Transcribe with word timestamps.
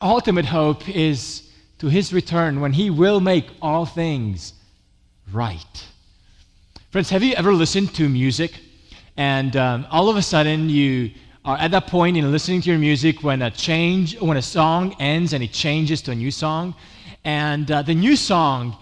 ultimate 0.00 0.46
hope 0.46 0.88
is 0.88 1.50
to 1.78 1.88
his 1.88 2.12
return 2.12 2.60
when 2.60 2.72
he 2.72 2.88
will 2.88 3.20
make 3.20 3.46
all 3.60 3.84
things 3.84 4.54
right. 5.32 5.86
Friends, 6.90 7.10
have 7.10 7.22
you 7.22 7.34
ever 7.34 7.52
listened 7.52 7.94
to 7.94 8.08
music 8.08 8.52
and 9.16 9.56
um, 9.56 9.86
all 9.90 10.08
of 10.08 10.16
a 10.16 10.22
sudden 10.22 10.70
you 10.70 11.10
are 11.44 11.58
at 11.58 11.70
that 11.70 11.86
point 11.86 12.16
in 12.16 12.32
listening 12.32 12.62
to 12.62 12.70
your 12.70 12.78
music 12.78 13.22
when 13.22 13.42
a 13.42 13.50
change, 13.50 14.18
when 14.20 14.36
a 14.36 14.42
song 14.42 14.94
ends 14.98 15.32
and 15.34 15.44
it 15.44 15.52
changes 15.52 16.00
to 16.02 16.12
a 16.12 16.14
new 16.14 16.30
song, 16.30 16.74
and 17.24 17.70
uh, 17.70 17.82
the 17.82 17.94
new 17.94 18.16
song 18.16 18.76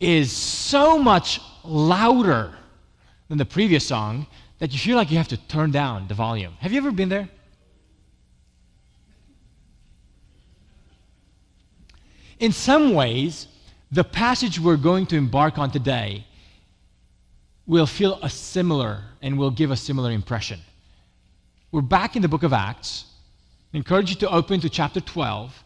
is 0.00 0.32
so 0.32 0.98
much 0.98 1.40
louder 1.62 2.52
than 3.28 3.38
the 3.38 3.44
previous 3.44 3.86
song 3.86 4.26
that 4.58 4.72
you 4.72 4.78
feel 4.78 4.96
like 4.96 5.10
you 5.10 5.16
have 5.16 5.28
to 5.28 5.36
turn 5.48 5.70
down 5.70 6.06
the 6.08 6.14
volume. 6.14 6.52
Have 6.60 6.72
you 6.72 6.78
ever 6.78 6.90
been 6.90 7.08
there? 7.08 7.28
In 12.38 12.52
some 12.52 12.94
ways, 12.94 13.46
the 13.92 14.04
passage 14.04 14.58
we're 14.58 14.76
going 14.76 15.06
to 15.06 15.16
embark 15.16 15.58
on 15.58 15.70
today 15.70 16.26
will 17.66 17.86
feel 17.86 18.18
a 18.22 18.28
similar 18.28 19.02
and 19.22 19.38
will 19.38 19.50
give 19.50 19.70
a 19.70 19.76
similar 19.76 20.10
impression. 20.10 20.60
We're 21.70 21.80
back 21.80 22.16
in 22.16 22.22
the 22.22 22.28
book 22.28 22.42
of 22.42 22.52
Acts. 22.52 23.06
I 23.72 23.76
encourage 23.76 24.10
you 24.10 24.16
to 24.16 24.30
open 24.30 24.60
to 24.60 24.68
chapter 24.68 25.00
12. 25.00 25.64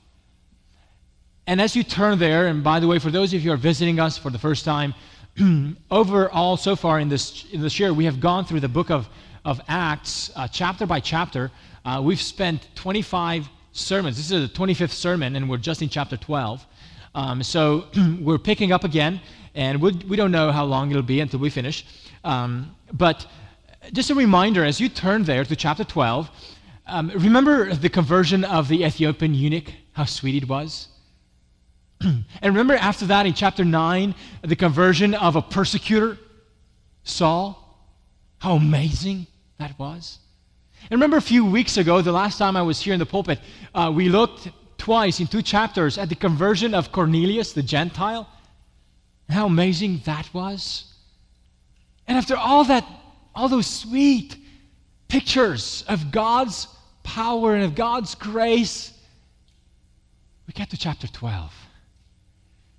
And 1.46 1.60
as 1.60 1.74
you 1.74 1.82
turn 1.82 2.18
there, 2.18 2.46
and 2.46 2.62
by 2.62 2.80
the 2.80 2.86
way, 2.86 2.98
for 2.98 3.10
those 3.10 3.32
of 3.32 3.40
you 3.40 3.50
who 3.50 3.54
are 3.54 3.58
visiting 3.58 3.98
us 3.98 4.18
for 4.18 4.30
the 4.30 4.38
first 4.38 4.64
time, 4.64 4.94
overall, 5.90 6.56
so 6.56 6.76
far 6.76 7.00
in 7.00 7.08
this, 7.08 7.46
in 7.52 7.60
this 7.60 7.80
year, 7.80 7.92
we 7.92 8.04
have 8.04 8.20
gone 8.20 8.44
through 8.44 8.60
the 8.60 8.68
book 8.68 8.90
of, 8.90 9.08
of 9.44 9.60
Acts, 9.68 10.30
uh, 10.36 10.46
chapter 10.46 10.86
by 10.86 11.00
chapter. 11.00 11.50
Uh, 11.84 12.02
we've 12.04 12.20
spent 12.20 12.68
25 12.74 13.48
sermons. 13.78 14.16
This 14.16 14.30
is 14.30 14.50
the 14.50 14.54
25th 14.54 14.90
sermon, 14.90 15.36
and 15.36 15.48
we're 15.48 15.56
just 15.56 15.82
in 15.82 15.88
chapter 15.88 16.16
12. 16.16 16.66
Um, 17.14 17.42
so 17.42 17.86
we're 18.20 18.38
picking 18.38 18.72
up 18.72 18.84
again, 18.84 19.20
and 19.54 19.80
we, 19.80 19.92
we 20.08 20.16
don't 20.16 20.32
know 20.32 20.52
how 20.52 20.64
long 20.64 20.90
it'll 20.90 21.02
be 21.02 21.20
until 21.20 21.40
we 21.40 21.50
finish. 21.50 21.84
Um, 22.24 22.74
but 22.92 23.26
just 23.92 24.10
a 24.10 24.14
reminder 24.14 24.64
as 24.64 24.80
you 24.80 24.88
turn 24.88 25.24
there 25.24 25.44
to 25.44 25.56
chapter 25.56 25.84
12, 25.84 26.30
um, 26.86 27.10
remember 27.14 27.74
the 27.74 27.88
conversion 27.88 28.44
of 28.44 28.68
the 28.68 28.84
Ethiopian 28.84 29.34
eunuch, 29.34 29.72
how 29.92 30.04
sweet 30.04 30.42
it 30.42 30.48
was? 30.48 30.88
and 32.00 32.24
remember 32.42 32.74
after 32.74 33.06
that 33.06 33.26
in 33.26 33.34
chapter 33.34 33.64
9, 33.64 34.14
the 34.42 34.56
conversion 34.56 35.14
of 35.14 35.36
a 35.36 35.42
persecutor, 35.42 36.18
Saul, 37.04 37.64
how 38.38 38.54
amazing 38.54 39.26
that 39.58 39.78
was? 39.78 40.18
And 40.82 40.92
remember 40.92 41.16
a 41.16 41.22
few 41.22 41.44
weeks 41.44 41.76
ago, 41.76 42.00
the 42.00 42.12
last 42.12 42.38
time 42.38 42.56
I 42.56 42.62
was 42.62 42.80
here 42.80 42.92
in 42.92 42.98
the 42.98 43.06
pulpit, 43.06 43.40
uh, 43.74 43.92
we 43.94 44.08
looked 44.08 44.48
twice 44.78 45.20
in 45.20 45.26
two 45.26 45.42
chapters 45.42 45.98
at 45.98 46.08
the 46.08 46.14
conversion 46.14 46.74
of 46.74 46.92
Cornelius, 46.92 47.52
the 47.52 47.62
Gentile. 47.62 48.28
How 49.28 49.46
amazing 49.46 50.00
that 50.06 50.32
was. 50.32 50.94
And 52.06 52.16
after 52.16 52.36
all 52.36 52.64
that, 52.64 52.86
all 53.34 53.48
those 53.48 53.66
sweet 53.66 54.36
pictures 55.08 55.84
of 55.88 56.10
God's 56.10 56.66
power 57.02 57.54
and 57.54 57.64
of 57.64 57.74
God's 57.74 58.14
grace, 58.14 58.92
we 60.46 60.52
get 60.54 60.70
to 60.70 60.78
chapter 60.78 61.06
12, 61.06 61.52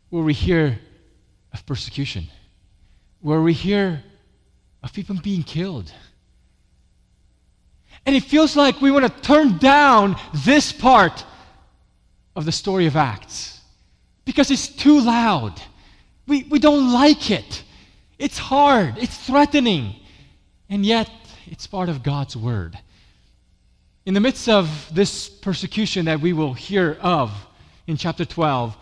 where 0.10 0.24
we 0.24 0.34
hear 0.34 0.80
of 1.54 1.66
persecution, 1.66 2.28
where 3.22 3.42
we 3.42 3.54
hear 3.54 4.04
of 4.82 4.94
people 4.94 5.16
being 5.22 5.44
killed 5.44 5.92
and 8.06 8.16
it 8.16 8.24
feels 8.24 8.56
like 8.56 8.82
we 8.82 8.92
want 8.92 9.06
to 9.06 9.22
turn 9.22 9.58
down 9.58 10.16
this 10.34 10.72
part 10.72 11.26
of 12.36 12.46
the 12.46 12.52
story 12.52 12.86
of 12.86 12.96
Acts 12.96 13.60
because 14.26 14.52
it's 14.52 14.68
too 14.68 15.00
loud. 15.02 15.62
We, 16.28 16.44
we 16.44 16.60
don't 16.60 16.94
like 16.94 17.32
it. 17.32 17.64
It's 18.18 18.38
hard, 18.38 18.98
it's 18.98 19.18
threatening, 19.18 19.96
and 20.70 20.86
yet 20.86 21.10
it's 21.48 21.66
part 21.66 21.90
of 21.90 22.04
God's 22.04 22.36
word. 22.36 22.78
In 24.06 24.14
the 24.14 24.20
midst 24.20 24.50
of 24.50 24.90
this 24.94 25.30
persecution 25.30 26.06
that 26.06 26.20
we 26.20 26.34
will 26.34 26.54
hear 26.54 26.98
of 27.02 27.32
in 27.88 27.98
chapter 27.98 28.26
12, 28.26 28.76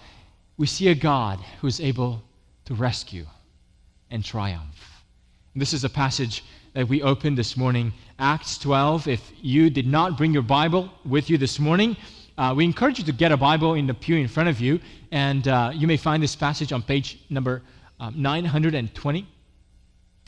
we 0.57 0.67
see 0.67 0.89
a 0.89 0.95
God 0.95 1.39
who 1.61 1.67
is 1.67 1.79
able 1.79 2.21
to 2.65 2.73
rescue 2.73 3.25
and 4.09 4.23
triumph. 4.23 5.03
And 5.53 5.61
this 5.61 5.73
is 5.73 5.83
a 5.83 5.89
passage 5.89 6.43
that 6.73 6.87
we 6.87 7.01
opened 7.01 7.37
this 7.37 7.55
morning 7.55 7.93
Acts 8.19 8.57
12. 8.57 9.07
If 9.07 9.31
you 9.41 9.69
did 9.69 9.85
not 9.85 10.17
bring 10.17 10.33
your 10.33 10.41
Bible 10.41 10.89
with 11.05 11.29
you 11.29 11.37
this 11.37 11.59
morning, 11.59 11.95
uh, 12.35 12.51
we 12.57 12.65
encourage 12.65 12.97
you 12.97 13.05
to 13.05 13.11
get 13.11 13.31
a 13.31 13.37
Bible 13.37 13.75
in 13.75 13.85
the 13.85 13.93
pew 13.93 14.15
in 14.15 14.27
front 14.27 14.49
of 14.49 14.59
you, 14.59 14.79
and 15.11 15.47
uh, 15.47 15.71
you 15.73 15.85
may 15.85 15.97
find 15.97 16.21
this 16.21 16.35
passage 16.35 16.71
on 16.71 16.81
page 16.81 17.19
number 17.29 17.61
um, 17.99 18.19
920. 18.19 19.27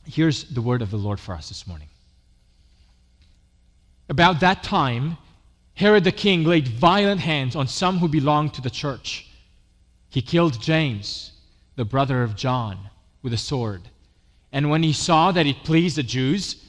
Here's 0.05 0.43
the 0.43 0.61
word 0.61 0.83
of 0.83 0.91
the 0.91 0.97
Lord 0.97 1.19
for 1.19 1.33
us 1.33 1.49
this 1.49 1.65
morning. 1.65 1.87
About 4.07 4.39
that 4.41 4.61
time, 4.61 5.17
Herod 5.73 6.03
the 6.03 6.11
king 6.11 6.43
laid 6.43 6.67
violent 6.67 7.21
hands 7.21 7.55
on 7.55 7.67
some 7.67 7.97
who 7.97 8.07
belonged 8.07 8.53
to 8.55 8.61
the 8.61 8.69
church. 8.69 9.27
He 10.09 10.21
killed 10.21 10.61
James, 10.61 11.31
the 11.75 11.85
brother 11.85 12.21
of 12.21 12.35
John, 12.35 12.77
with 13.23 13.33
a 13.33 13.37
sword. 13.37 13.81
And 14.51 14.69
when 14.69 14.83
he 14.83 14.93
saw 14.93 15.31
that 15.31 15.47
it 15.47 15.63
pleased 15.63 15.95
the 15.95 16.03
Jews, 16.03 16.68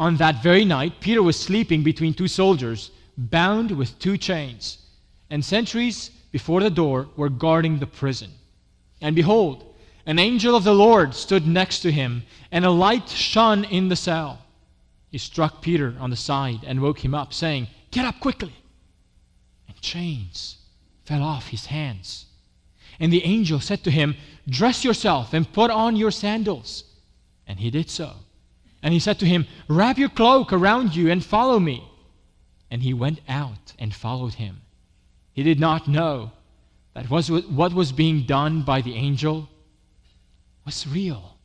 on 0.00 0.16
that 0.16 0.42
very 0.42 0.64
night, 0.64 0.94
Peter 1.00 1.22
was 1.22 1.38
sleeping 1.38 1.82
between 1.82 2.14
two 2.14 2.26
soldiers, 2.26 2.90
bound 3.18 3.70
with 3.70 3.98
two 3.98 4.16
chains, 4.16 4.78
and 5.28 5.44
sentries 5.44 6.10
before 6.32 6.62
the 6.62 6.70
door 6.70 7.08
were 7.18 7.28
guarding 7.28 7.78
the 7.78 7.86
prison. 7.86 8.30
And 9.02 9.14
behold, 9.14 9.74
an 10.06 10.18
angel 10.18 10.56
of 10.56 10.64
the 10.64 10.74
Lord 10.74 11.14
stood 11.14 11.46
next 11.46 11.80
to 11.80 11.92
him, 11.92 12.22
and 12.50 12.64
a 12.64 12.70
light 12.70 13.10
shone 13.10 13.64
in 13.64 13.90
the 13.90 13.94
cell. 13.94 14.38
He 15.10 15.18
struck 15.18 15.60
Peter 15.60 15.94
on 16.00 16.08
the 16.08 16.16
side 16.16 16.60
and 16.66 16.80
woke 16.80 17.04
him 17.04 17.14
up, 17.14 17.34
saying, 17.34 17.66
Get 17.90 18.06
up 18.06 18.20
quickly. 18.20 18.54
And 19.68 19.78
chains 19.82 20.56
fell 21.04 21.22
off 21.22 21.48
his 21.48 21.66
hands. 21.66 22.24
And 22.98 23.12
the 23.12 23.24
angel 23.24 23.60
said 23.60 23.84
to 23.84 23.90
him, 23.90 24.16
Dress 24.48 24.82
yourself 24.82 25.34
and 25.34 25.52
put 25.52 25.70
on 25.70 25.94
your 25.94 26.10
sandals. 26.10 26.84
And 27.46 27.60
he 27.60 27.70
did 27.70 27.90
so. 27.90 28.14
And 28.82 28.94
he 28.94 29.00
said 29.00 29.18
to 29.18 29.26
him, 29.26 29.46
Wrap 29.68 29.98
your 29.98 30.08
cloak 30.08 30.52
around 30.52 30.96
you 30.96 31.10
and 31.10 31.24
follow 31.24 31.58
me. 31.58 31.84
And 32.70 32.82
he 32.82 32.94
went 32.94 33.20
out 33.28 33.74
and 33.78 33.94
followed 33.94 34.34
him. 34.34 34.62
He 35.32 35.42
did 35.42 35.60
not 35.60 35.88
know 35.88 36.32
that 36.94 37.08
what 37.08 37.72
was 37.72 37.92
being 37.92 38.22
done 38.22 38.62
by 38.62 38.80
the 38.80 38.94
angel 38.94 39.48
was 40.64 40.86
real, 40.86 41.36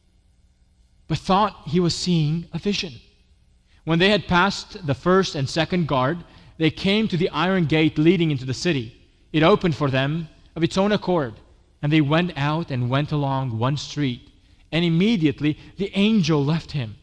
but 1.07 1.17
thought 1.17 1.67
he 1.67 1.79
was 1.79 1.95
seeing 1.95 2.47
a 2.53 2.59
vision. 2.59 2.93
When 3.83 3.99
they 3.99 4.09
had 4.09 4.27
passed 4.27 4.85
the 4.85 4.95
first 4.95 5.35
and 5.35 5.49
second 5.49 5.87
guard, 5.87 6.23
they 6.57 6.71
came 6.71 7.07
to 7.07 7.17
the 7.17 7.29
iron 7.29 7.65
gate 7.65 7.97
leading 7.97 8.31
into 8.31 8.45
the 8.45 8.53
city. 8.53 8.95
It 9.31 9.43
opened 9.43 9.75
for 9.75 9.89
them 9.89 10.29
of 10.55 10.63
its 10.63 10.77
own 10.77 10.91
accord, 10.91 11.35
and 11.81 11.91
they 11.91 12.01
went 12.01 12.33
out 12.35 12.71
and 12.71 12.89
went 12.89 13.11
along 13.11 13.57
one 13.57 13.77
street. 13.77 14.31
And 14.71 14.83
immediately 14.83 15.57
the 15.77 15.91
angel 15.93 16.43
left 16.43 16.71
him. 16.71 16.95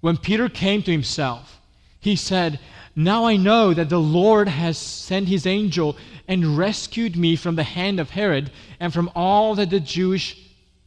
When 0.00 0.16
Peter 0.16 0.48
came 0.48 0.82
to 0.82 0.92
himself, 0.92 1.60
he 2.00 2.16
said, 2.16 2.60
Now 2.94 3.24
I 3.26 3.36
know 3.36 3.74
that 3.74 3.88
the 3.88 4.00
Lord 4.00 4.48
has 4.48 4.78
sent 4.78 5.28
his 5.28 5.46
angel 5.46 5.96
and 6.28 6.58
rescued 6.58 7.16
me 7.16 7.36
from 7.36 7.56
the 7.56 7.64
hand 7.64 8.00
of 8.00 8.10
Herod 8.10 8.50
and 8.78 8.92
from 8.92 9.10
all 9.14 9.54
that 9.54 9.70
the 9.70 9.80
Jewish 9.80 10.38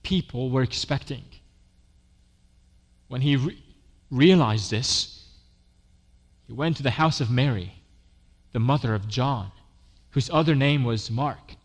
people 0.04 0.50
were 0.50 0.64
expecting. 0.64 1.24
When 3.08 3.22
he 3.22 3.36
re- 3.36 3.64
realized 4.12 4.72
this, 4.72 5.26
he 6.48 6.54
went 6.54 6.78
to 6.78 6.84
the 6.84 6.92
house 6.92 7.22
of 7.22 7.30
Mary, 7.30 7.74
the 8.54 8.60
mother 8.60 8.94
of 8.94 9.08
John, 9.08 9.52
whose 10.12 10.30
other 10.32 10.56
name 10.56 10.84
was 10.84 11.12
Mark, 11.12 11.56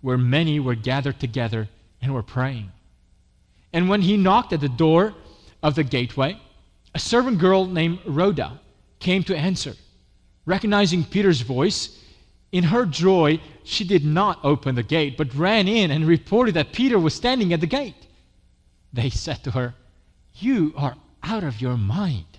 where 0.00 0.18
many 0.18 0.60
were 0.60 0.74
gathered 0.74 1.18
together 1.18 1.68
and 2.00 2.14
were 2.14 2.22
praying. 2.22 2.70
And 3.72 3.88
when 3.88 4.02
he 4.02 4.16
knocked 4.16 4.52
at 4.52 4.60
the 4.60 4.68
door 4.68 5.14
of 5.62 5.74
the 5.74 5.84
gateway, 5.84 6.40
a 6.98 7.00
servant 7.00 7.38
girl 7.38 7.64
named 7.64 8.00
Rhoda 8.04 8.58
came 8.98 9.22
to 9.22 9.36
answer. 9.36 9.74
Recognizing 10.46 11.04
Peter's 11.04 11.42
voice, 11.42 11.96
In 12.50 12.64
her 12.64 12.84
joy, 12.86 13.40
she 13.62 13.84
did 13.84 14.04
not 14.04 14.40
open 14.42 14.74
the 14.74 14.82
gate, 14.82 15.16
but 15.16 15.32
ran 15.32 15.68
in 15.68 15.92
and 15.92 16.08
reported 16.08 16.54
that 16.56 16.72
Peter 16.72 16.98
was 16.98 17.14
standing 17.14 17.52
at 17.52 17.60
the 17.60 17.68
gate. 17.68 18.08
They 18.92 19.10
said 19.10 19.44
to 19.44 19.52
her, 19.52 19.74
You 20.34 20.74
are 20.76 20.96
out 21.22 21.44
of 21.44 21.60
your 21.60 21.76
mind. 21.76 22.32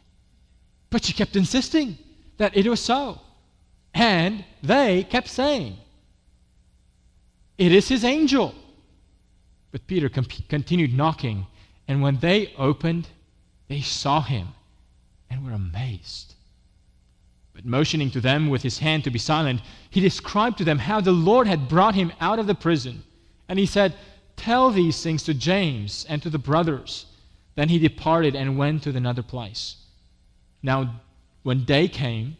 But 0.89 1.05
she 1.05 1.13
kept 1.13 1.37
insisting 1.37 1.97
that 2.35 2.57
it 2.57 2.67
was 2.67 2.81
so. 2.81 3.21
And 3.93 4.43
they 4.61 5.03
kept 5.03 5.29
saying, 5.29 5.77
It 7.57 7.71
is 7.71 7.87
his 7.87 8.03
angel. 8.03 8.53
But 9.71 9.87
Peter 9.87 10.09
continued 10.09 10.93
knocking, 10.93 11.47
and 11.87 12.01
when 12.01 12.19
they 12.19 12.53
opened, 12.57 13.07
they 13.69 13.79
saw 13.79 14.21
him 14.21 14.49
and 15.29 15.45
were 15.45 15.53
amazed. 15.53 16.33
But 17.53 17.65
motioning 17.65 18.11
to 18.11 18.19
them 18.19 18.49
with 18.49 18.63
his 18.63 18.79
hand 18.79 19.03
to 19.03 19.11
be 19.11 19.19
silent, 19.19 19.61
he 19.89 20.01
described 20.01 20.57
to 20.57 20.63
them 20.63 20.79
how 20.79 20.99
the 20.99 21.11
Lord 21.11 21.47
had 21.47 21.69
brought 21.69 21.95
him 21.95 22.11
out 22.19 22.39
of 22.39 22.47
the 22.47 22.55
prison. 22.55 23.03
And 23.47 23.57
he 23.57 23.65
said, 23.65 23.93
Tell 24.35 24.71
these 24.71 25.01
things 25.03 25.23
to 25.23 25.33
James 25.33 26.05
and 26.09 26.21
to 26.23 26.29
the 26.29 26.37
brothers. 26.37 27.05
Then 27.55 27.69
he 27.69 27.77
departed 27.77 28.35
and 28.35 28.57
went 28.57 28.83
to 28.83 28.95
another 28.95 29.23
place. 29.23 29.75
Now, 30.63 31.01
when 31.43 31.65
day 31.65 31.87
came, 31.87 32.37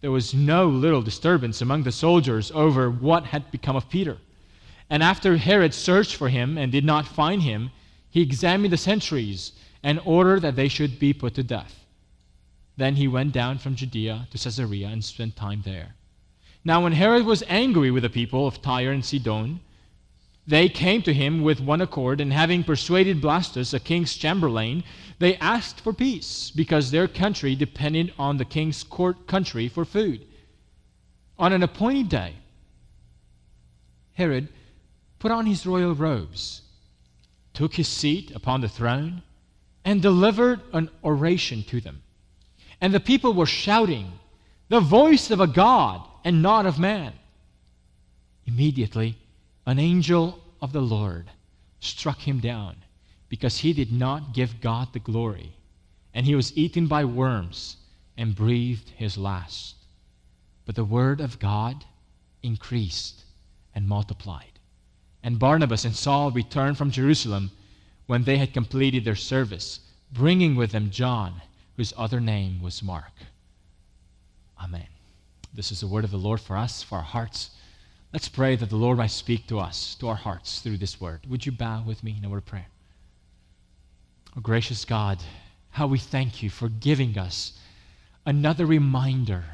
there 0.00 0.10
was 0.10 0.34
no 0.34 0.68
little 0.68 1.02
disturbance 1.02 1.60
among 1.60 1.82
the 1.82 1.92
soldiers 1.92 2.50
over 2.52 2.90
what 2.90 3.24
had 3.24 3.50
become 3.50 3.76
of 3.76 3.88
Peter. 3.88 4.18
And 4.88 5.02
after 5.02 5.36
Herod 5.36 5.74
searched 5.74 6.16
for 6.16 6.28
him 6.28 6.56
and 6.56 6.72
did 6.72 6.84
not 6.84 7.06
find 7.06 7.42
him, 7.42 7.70
he 8.10 8.22
examined 8.22 8.72
the 8.72 8.76
sentries 8.76 9.52
and 9.82 10.00
ordered 10.04 10.42
that 10.42 10.56
they 10.56 10.68
should 10.68 10.98
be 10.98 11.12
put 11.12 11.34
to 11.34 11.42
death. 11.42 11.84
Then 12.76 12.96
he 12.96 13.08
went 13.08 13.32
down 13.32 13.58
from 13.58 13.74
Judea 13.74 14.28
to 14.30 14.38
Caesarea 14.38 14.88
and 14.88 15.04
spent 15.04 15.36
time 15.36 15.62
there. 15.64 15.94
Now, 16.64 16.82
when 16.82 16.92
Herod 16.92 17.26
was 17.26 17.42
angry 17.48 17.90
with 17.90 18.04
the 18.04 18.10
people 18.10 18.46
of 18.46 18.62
Tyre 18.62 18.92
and 18.92 19.04
Sidon, 19.04 19.60
they 20.46 20.68
came 20.68 21.02
to 21.02 21.14
him 21.14 21.42
with 21.42 21.60
one 21.60 21.80
accord, 21.80 22.20
and 22.20 22.32
having 22.32 22.64
persuaded 22.64 23.20
Blastus, 23.20 23.74
a 23.74 23.80
king's 23.80 24.16
chamberlain, 24.16 24.82
they 25.18 25.36
asked 25.36 25.80
for 25.80 25.92
peace, 25.92 26.50
because 26.50 26.90
their 26.90 27.06
country 27.06 27.54
depended 27.54 28.12
on 28.18 28.36
the 28.36 28.44
king's 28.44 28.82
court 28.82 29.26
country 29.26 29.68
for 29.68 29.84
food. 29.84 30.26
On 31.38 31.52
an 31.52 31.62
appointed 31.62 32.08
day, 32.08 32.34
Herod 34.14 34.48
put 35.18 35.30
on 35.30 35.46
his 35.46 35.64
royal 35.64 35.94
robes, 35.94 36.62
took 37.54 37.74
his 37.74 37.88
seat 37.88 38.32
upon 38.34 38.60
the 38.60 38.68
throne, 38.68 39.22
and 39.84 40.00
delivered 40.00 40.60
an 40.72 40.88
oration 41.02 41.62
to 41.64 41.80
them. 41.80 42.02
And 42.80 42.92
the 42.92 43.00
people 43.00 43.34
were 43.34 43.46
shouting, 43.46 44.12
The 44.68 44.80
voice 44.80 45.30
of 45.30 45.40
a 45.40 45.46
God 45.46 46.06
and 46.24 46.42
not 46.42 46.66
of 46.66 46.78
man. 46.78 47.12
Immediately, 48.46 49.16
an 49.66 49.78
angel 49.78 50.42
of 50.60 50.72
the 50.72 50.80
Lord 50.80 51.30
struck 51.80 52.20
him 52.20 52.40
down 52.40 52.76
because 53.28 53.58
he 53.58 53.72
did 53.72 53.92
not 53.92 54.34
give 54.34 54.60
God 54.60 54.92
the 54.92 54.98
glory, 54.98 55.52
and 56.12 56.26
he 56.26 56.34
was 56.34 56.56
eaten 56.56 56.86
by 56.86 57.04
worms 57.04 57.76
and 58.16 58.34
breathed 58.34 58.90
his 58.90 59.16
last. 59.16 59.76
But 60.64 60.74
the 60.74 60.84
word 60.84 61.20
of 61.20 61.38
God 61.38 61.84
increased 62.42 63.24
and 63.74 63.88
multiplied. 63.88 64.58
And 65.22 65.38
Barnabas 65.38 65.84
and 65.84 65.94
Saul 65.94 66.30
returned 66.30 66.76
from 66.76 66.90
Jerusalem 66.90 67.50
when 68.06 68.24
they 68.24 68.38
had 68.38 68.52
completed 68.52 69.04
their 69.04 69.16
service, 69.16 69.80
bringing 70.12 70.54
with 70.54 70.72
them 70.72 70.90
John 70.90 71.40
whose 71.76 71.94
other 71.96 72.20
name 72.20 72.60
was 72.62 72.82
Mark. 72.82 73.12
Amen. 74.62 74.86
This 75.54 75.72
is 75.72 75.80
the 75.80 75.86
word 75.86 76.04
of 76.04 76.10
the 76.10 76.16
Lord 76.16 76.40
for 76.40 76.56
us, 76.56 76.82
for 76.82 76.96
our 76.96 77.04
hearts. 77.04 77.50
Let's 78.12 78.28
pray 78.28 78.56
that 78.56 78.68
the 78.68 78.76
Lord 78.76 78.98
might 78.98 79.10
speak 79.10 79.46
to 79.48 79.58
us, 79.58 79.94
to 79.96 80.08
our 80.08 80.16
hearts, 80.16 80.60
through 80.60 80.78
this 80.78 81.00
word. 81.00 81.20
Would 81.28 81.46
you 81.46 81.52
bow 81.52 81.82
with 81.86 82.04
me 82.04 82.14
in 82.18 82.24
a 82.24 82.28
word 82.28 82.38
of 82.38 82.46
prayer? 82.46 82.66
Oh, 84.36 84.40
gracious 84.40 84.84
God, 84.84 85.18
how 85.70 85.86
we 85.86 85.98
thank 85.98 86.42
you 86.42 86.50
for 86.50 86.68
giving 86.68 87.18
us 87.18 87.58
another 88.26 88.66
reminder 88.66 89.44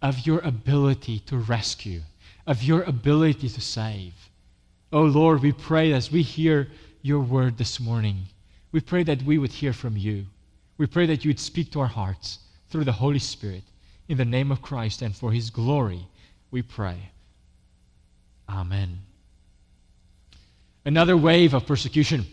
of 0.00 0.26
your 0.26 0.40
ability 0.40 1.20
to 1.20 1.36
rescue, 1.36 2.02
of 2.46 2.62
your 2.62 2.82
ability 2.82 3.48
to 3.48 3.60
save. 3.60 4.14
Oh 4.92 5.04
Lord, 5.04 5.40
we 5.40 5.52
pray 5.52 5.92
as 5.92 6.10
we 6.10 6.22
hear 6.22 6.68
your 7.02 7.20
word 7.20 7.58
this 7.58 7.80
morning, 7.80 8.22
we 8.70 8.80
pray 8.80 9.02
that 9.02 9.22
we 9.22 9.38
would 9.38 9.52
hear 9.52 9.72
from 9.72 9.96
you. 9.96 10.26
We 10.78 10.86
pray 10.86 11.06
that 11.06 11.24
you 11.24 11.30
would 11.30 11.40
speak 11.40 11.72
to 11.72 11.80
our 11.80 11.86
hearts 11.86 12.38
through 12.70 12.84
the 12.84 12.92
Holy 12.92 13.18
Spirit. 13.18 13.64
In 14.08 14.16
the 14.16 14.24
name 14.24 14.50
of 14.50 14.62
Christ 14.62 15.02
and 15.02 15.14
for 15.14 15.32
his 15.32 15.50
glory, 15.50 16.06
we 16.50 16.62
pray. 16.62 17.10
Amen. 18.48 19.00
Another 20.84 21.16
wave 21.16 21.54
of 21.54 21.66
persecution, 21.66 22.26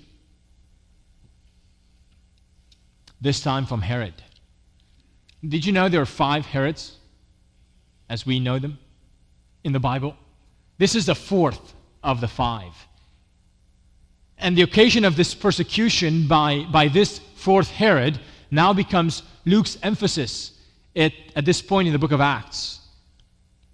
this 3.22 3.42
time 3.42 3.66
from 3.66 3.82
Herod. 3.82 4.14
Did 5.48 5.66
you 5.66 5.72
know 5.72 5.88
there 5.88 6.02
are 6.02 6.06
five 6.06 6.46
Herods, 6.46 6.98
as 8.10 8.26
we 8.26 8.40
know 8.40 8.60
them, 8.60 8.80
in 9.64 9.72
the 9.72 9.80
Bible? 9.80 10.16
This 10.78 10.96
is 10.96 11.06
the 11.06 11.16
fourth 11.16 11.74
of 12.04 12.22
the 12.22 12.28
five. 12.28 12.74
And 14.40 14.58
the 14.58 14.62
occasion 14.62 15.06
of 15.06 15.16
this 15.16 15.36
persecution 15.36 16.28
by, 16.28 16.66
by 16.72 16.88
this 16.88 17.20
fourth 17.36 17.70
Herod 17.70 18.20
now 18.52 18.74
becomes 18.74 19.24
Luke's 19.46 19.78
emphasis 19.84 20.54
at, 20.96 21.14
at 21.36 21.46
this 21.46 21.62
point 21.62 21.88
in 21.88 21.94
the 21.94 22.00
book 22.00 22.12
of 22.12 22.22
Acts. 22.22 22.80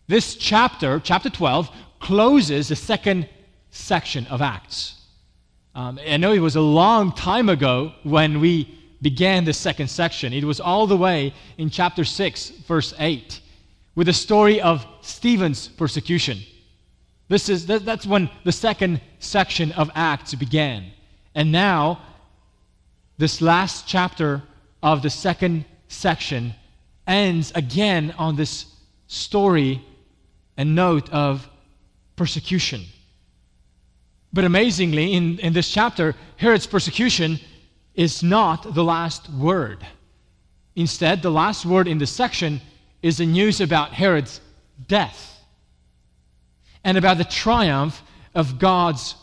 This 0.07 0.35
chapter, 0.35 0.99
chapter 0.99 1.29
12, 1.29 1.69
closes 1.99 2.67
the 2.69 2.75
second 2.75 3.29
section 3.71 4.25
of 4.27 4.41
Acts. 4.41 5.01
Um, 5.73 5.99
I 6.07 6.17
know 6.17 6.31
it 6.31 6.39
was 6.39 6.55
a 6.55 6.61
long 6.61 7.11
time 7.11 7.49
ago 7.49 7.93
when 8.03 8.39
we 8.39 8.77
began 9.01 9.43
the 9.45 9.53
second 9.53 9.89
section. 9.89 10.33
It 10.33 10.43
was 10.43 10.59
all 10.59 10.87
the 10.87 10.97
way 10.97 11.33
in 11.57 11.69
chapter 11.69 12.03
6, 12.03 12.49
verse 12.67 12.93
8, 12.97 13.41
with 13.95 14.07
the 14.07 14.13
story 14.13 14.61
of 14.61 14.85
Stephen's 15.01 15.67
persecution. 15.67 16.39
This 17.27 17.49
is, 17.49 17.65
that, 17.67 17.85
that's 17.85 18.05
when 18.05 18.29
the 18.43 18.51
second 18.51 19.01
section 19.19 19.71
of 19.73 19.89
Acts 19.95 20.35
began. 20.35 20.91
And 21.33 21.51
now, 21.51 22.01
this 23.17 23.41
last 23.41 23.87
chapter 23.87 24.43
of 24.83 25.01
the 25.01 25.09
second 25.09 25.65
section 25.87 26.53
ends 27.07 27.51
again 27.55 28.13
on 28.17 28.35
this 28.35 28.65
story 29.07 29.81
and 30.57 30.75
note 30.75 31.11
of 31.11 31.47
persecution. 32.15 32.83
But 34.31 34.43
amazingly, 34.43 35.13
in, 35.13 35.39
in 35.39 35.53
this 35.53 35.71
chapter, 35.71 36.15
Herod's 36.37 36.67
persecution 36.67 37.39
is 37.95 38.21
not 38.21 38.73
the 38.75 38.83
last 38.83 39.29
word. 39.29 39.85
Instead, 40.75 41.21
the 41.21 41.31
last 41.31 41.65
word 41.65 41.87
in 41.87 41.97
this 41.97 42.11
section 42.11 42.61
is 43.01 43.17
the 43.17 43.25
news 43.25 43.61
about 43.61 43.93
Herod's 43.93 44.41
death 44.87 45.34
and 46.85 46.97
about 46.97 47.17
the 47.17 47.25
triumph 47.25 48.01
of 48.35 48.59
God's 48.59 49.15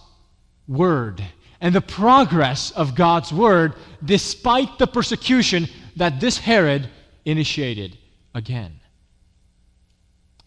word 0.66 1.24
and 1.60 1.74
the 1.74 1.80
progress 1.80 2.72
of 2.72 2.96
God's 2.96 3.32
word 3.32 3.74
despite 4.04 4.78
the 4.78 4.86
persecution 4.86 5.68
that 5.96 6.20
this 6.20 6.36
Herod 6.36 6.90
initiated 7.24 7.96
again. 8.34 8.80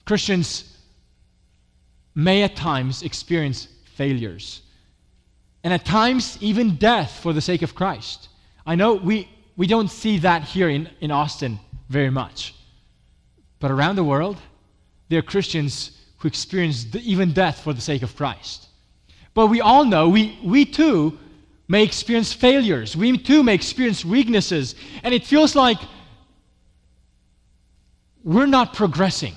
Christians 0.06 0.78
may 2.14 2.44
at 2.44 2.56
times 2.56 3.02
experience 3.02 3.70
failures 3.96 4.62
and 5.64 5.74
at 5.74 5.86
times 5.86 6.38
even 6.42 6.76
death 6.76 7.20
for 7.22 7.32
the 7.32 7.42
sake 7.42 7.62
of 7.62 7.74
Christ. 7.74 8.28
I 8.66 8.76
know 8.76 8.96
we, 8.96 9.30
we 9.56 9.68
don't 9.68 9.90
see 9.90 10.20
that 10.20 10.44
here 10.44 10.70
in, 10.70 10.90
in 11.00 11.12
Austin 11.12 11.60
very 11.88 12.10
much, 12.10 12.54
but 13.60 13.72
around 13.72 13.96
the 13.96 14.04
world, 14.04 14.38
there 15.08 15.20
are 15.20 15.24
Christians 15.24 15.98
who 16.26 16.28
experience 16.28 16.88
even 16.96 17.34
death 17.34 17.62
for 17.62 17.72
the 17.72 17.80
sake 17.80 18.02
of 18.02 18.16
Christ. 18.16 18.66
But 19.36 19.46
we 19.46 19.62
all 19.62 19.86
know 19.86 20.10
we, 20.10 20.40
we 20.44 20.66
too 20.66 21.20
may 21.68 21.84
experience 21.84 22.34
failures. 22.34 22.98
We 22.98 23.16
too 23.20 23.44
may 23.44 23.54
experience 23.54 24.04
weaknesses. 24.04 24.74
And 25.04 25.14
it 25.14 25.24
feels 25.24 25.56
like 25.56 25.78
we're 28.24 28.48
not 28.48 28.74
progressing. 28.74 29.36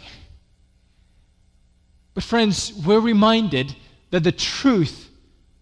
But, 2.14 2.24
friends, 2.24 2.72
we're 2.86 3.00
reminded 3.00 3.76
that 4.08 4.24
the 4.24 4.32
truth 4.32 5.10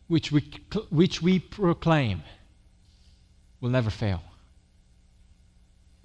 which 0.07 0.31
we, 0.31 0.49
which 0.91 1.23
we 1.23 1.41
proclaim 1.41 2.23
will 3.61 3.71
never 3.71 3.91
fail. 3.91 4.23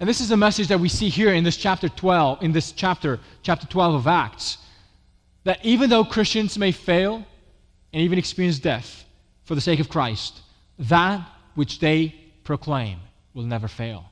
And 0.00 0.08
this 0.08 0.20
is 0.20 0.32
a 0.32 0.36
message 0.36 0.66
that 0.66 0.80
we 0.80 0.88
see 0.88 1.10
here 1.10 1.32
in 1.32 1.44
this 1.44 1.56
chapter 1.56 1.88
12, 1.88 2.42
in 2.42 2.50
this 2.50 2.72
chapter, 2.72 3.20
chapter 3.44 3.68
12 3.68 3.94
of 3.94 4.06
Acts, 4.08 4.58
that 5.44 5.64
even 5.64 5.90
though 5.90 6.04
Christians 6.04 6.58
may 6.58 6.72
fail, 6.72 7.24
and 7.92 8.02
even 8.02 8.18
experience 8.18 8.58
death 8.58 9.04
for 9.44 9.54
the 9.54 9.60
sake 9.60 9.80
of 9.80 9.88
Christ, 9.88 10.40
that 10.78 11.20
which 11.54 11.78
they 11.78 12.14
proclaim 12.44 12.98
will 13.34 13.44
never 13.44 13.68
fail. 13.68 14.06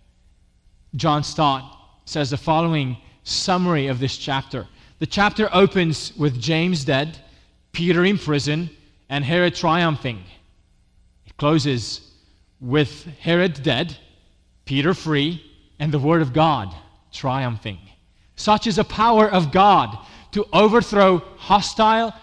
John 0.97 1.23
Stott 1.23 1.79
says 2.05 2.31
the 2.31 2.37
following 2.37 2.97
summary 3.23 3.87
of 3.87 4.01
this 4.01 4.17
chapter 4.17 4.67
The 4.99 5.07
chapter 5.07 5.49
opens 5.53 6.15
with 6.17 6.41
James 6.41 6.85
dead, 6.85 7.19
Peter 7.73 8.05
in 8.05 8.19
prison, 8.19 8.71
and 9.09 9.25
Herod 9.25 9.55
triumphing. 9.55 10.23
It 11.27 11.37
closes 11.37 12.13
with 12.61 13.07
Herod 13.19 13.63
dead, 13.63 13.97
Peter 14.65 14.93
free, 14.93 15.43
and 15.79 15.93
the 15.93 15.99
Word 15.99 16.23
of 16.23 16.33
God 16.33 16.75
triumphing. 17.13 17.79
Such 18.37 18.67
is 18.67 18.77
the 18.77 18.85
power 18.85 19.31
of 19.31 19.53
God 19.53 19.99
to 20.33 20.47
overthrow 20.53 21.19
hostile 21.37 22.15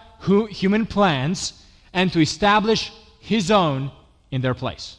human 0.50 0.86
plans 0.86 1.64
and 1.92 2.12
to 2.12 2.20
establish 2.20 2.92
His 3.20 3.50
own 3.50 3.90
in 4.30 4.40
their 4.40 4.54
place. 4.54 4.96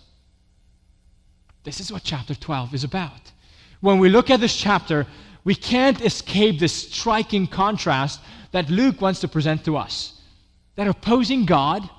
This 1.64 1.80
is 1.80 1.92
what 1.92 2.04
chapter 2.04 2.36
12 2.36 2.74
is 2.74 2.84
about. 2.84 3.32
When 3.82 4.00
we 4.00 4.10
look 4.10 4.30
at 4.30 4.40
this 4.40 4.56
chapter, 4.56 5.06
we 5.44 5.56
can't 5.56 6.02
escape 6.02 6.60
this 6.60 6.74
striking 6.74 7.48
contrast 7.48 8.20
that 8.52 8.70
Luke 8.70 9.02
wants 9.02 9.20
to 9.22 9.28
present 9.28 9.66
to 9.66 9.78
us. 9.78 10.20
That 10.76 10.88
opposing 10.88 11.46
God 11.46 11.90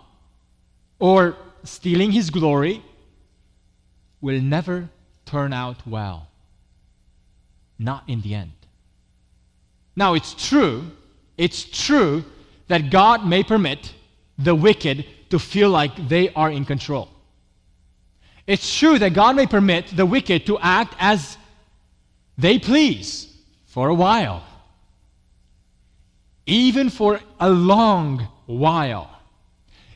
or 0.98 1.36
stealing 1.64 2.12
his 2.12 2.30
glory 2.30 2.82
will 4.20 4.40
never 4.40 4.88
turn 5.24 5.52
out 5.52 5.86
well. 5.86 6.28
Not 7.78 8.04
in 8.08 8.20
the 8.20 8.34
end. 8.34 8.52
Now, 9.96 10.14
it's 10.14 10.34
true, 10.34 10.90
it's 11.40 11.64
true 11.64 12.22
that 12.68 12.90
God 12.90 13.26
may 13.26 13.42
permit 13.42 13.94
the 14.36 14.54
wicked 14.54 15.06
to 15.30 15.38
feel 15.38 15.70
like 15.70 16.08
they 16.08 16.28
are 16.34 16.50
in 16.50 16.66
control. 16.66 17.08
It's 18.46 18.76
true 18.78 18.98
that 18.98 19.14
God 19.14 19.36
may 19.36 19.46
permit 19.46 19.86
the 19.86 20.04
wicked 20.04 20.44
to 20.46 20.58
act 20.58 20.94
as 20.98 21.38
they 22.36 22.58
please 22.58 23.34
for 23.64 23.88
a 23.88 23.94
while, 23.94 24.44
even 26.44 26.90
for 26.90 27.20
a 27.38 27.48
long 27.48 28.28
while. 28.44 29.10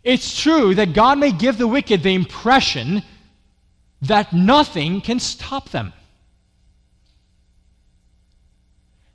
It's 0.03 0.41
true 0.41 0.75
that 0.77 0.95
God 0.95 1.19
may 1.19 1.31
give 1.31 1.59
the 1.59 1.69
wicked 1.69 2.03
the 2.03 2.15
impression 2.15 3.03
that 4.01 4.33
nothing 4.33 5.03
can 5.03 5.21
stop 5.21 5.69
them. 5.69 5.93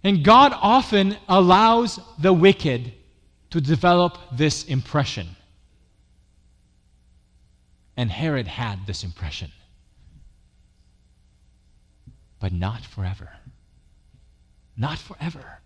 And 0.04 0.24
God 0.24 0.54
often 0.56 1.18
allows 1.28 2.00
the 2.18 2.32
wicked 2.32 2.94
to 3.50 3.60
develop 3.60 4.18
this 4.32 4.64
impression. 4.66 5.28
And 7.98 8.10
Herod 8.10 8.48
had 8.48 8.86
this 8.88 9.04
impression. 9.04 9.52
But 12.40 12.54
not 12.54 12.82
forever. 12.82 13.30
Not 14.78 14.98
forever. 14.98 15.60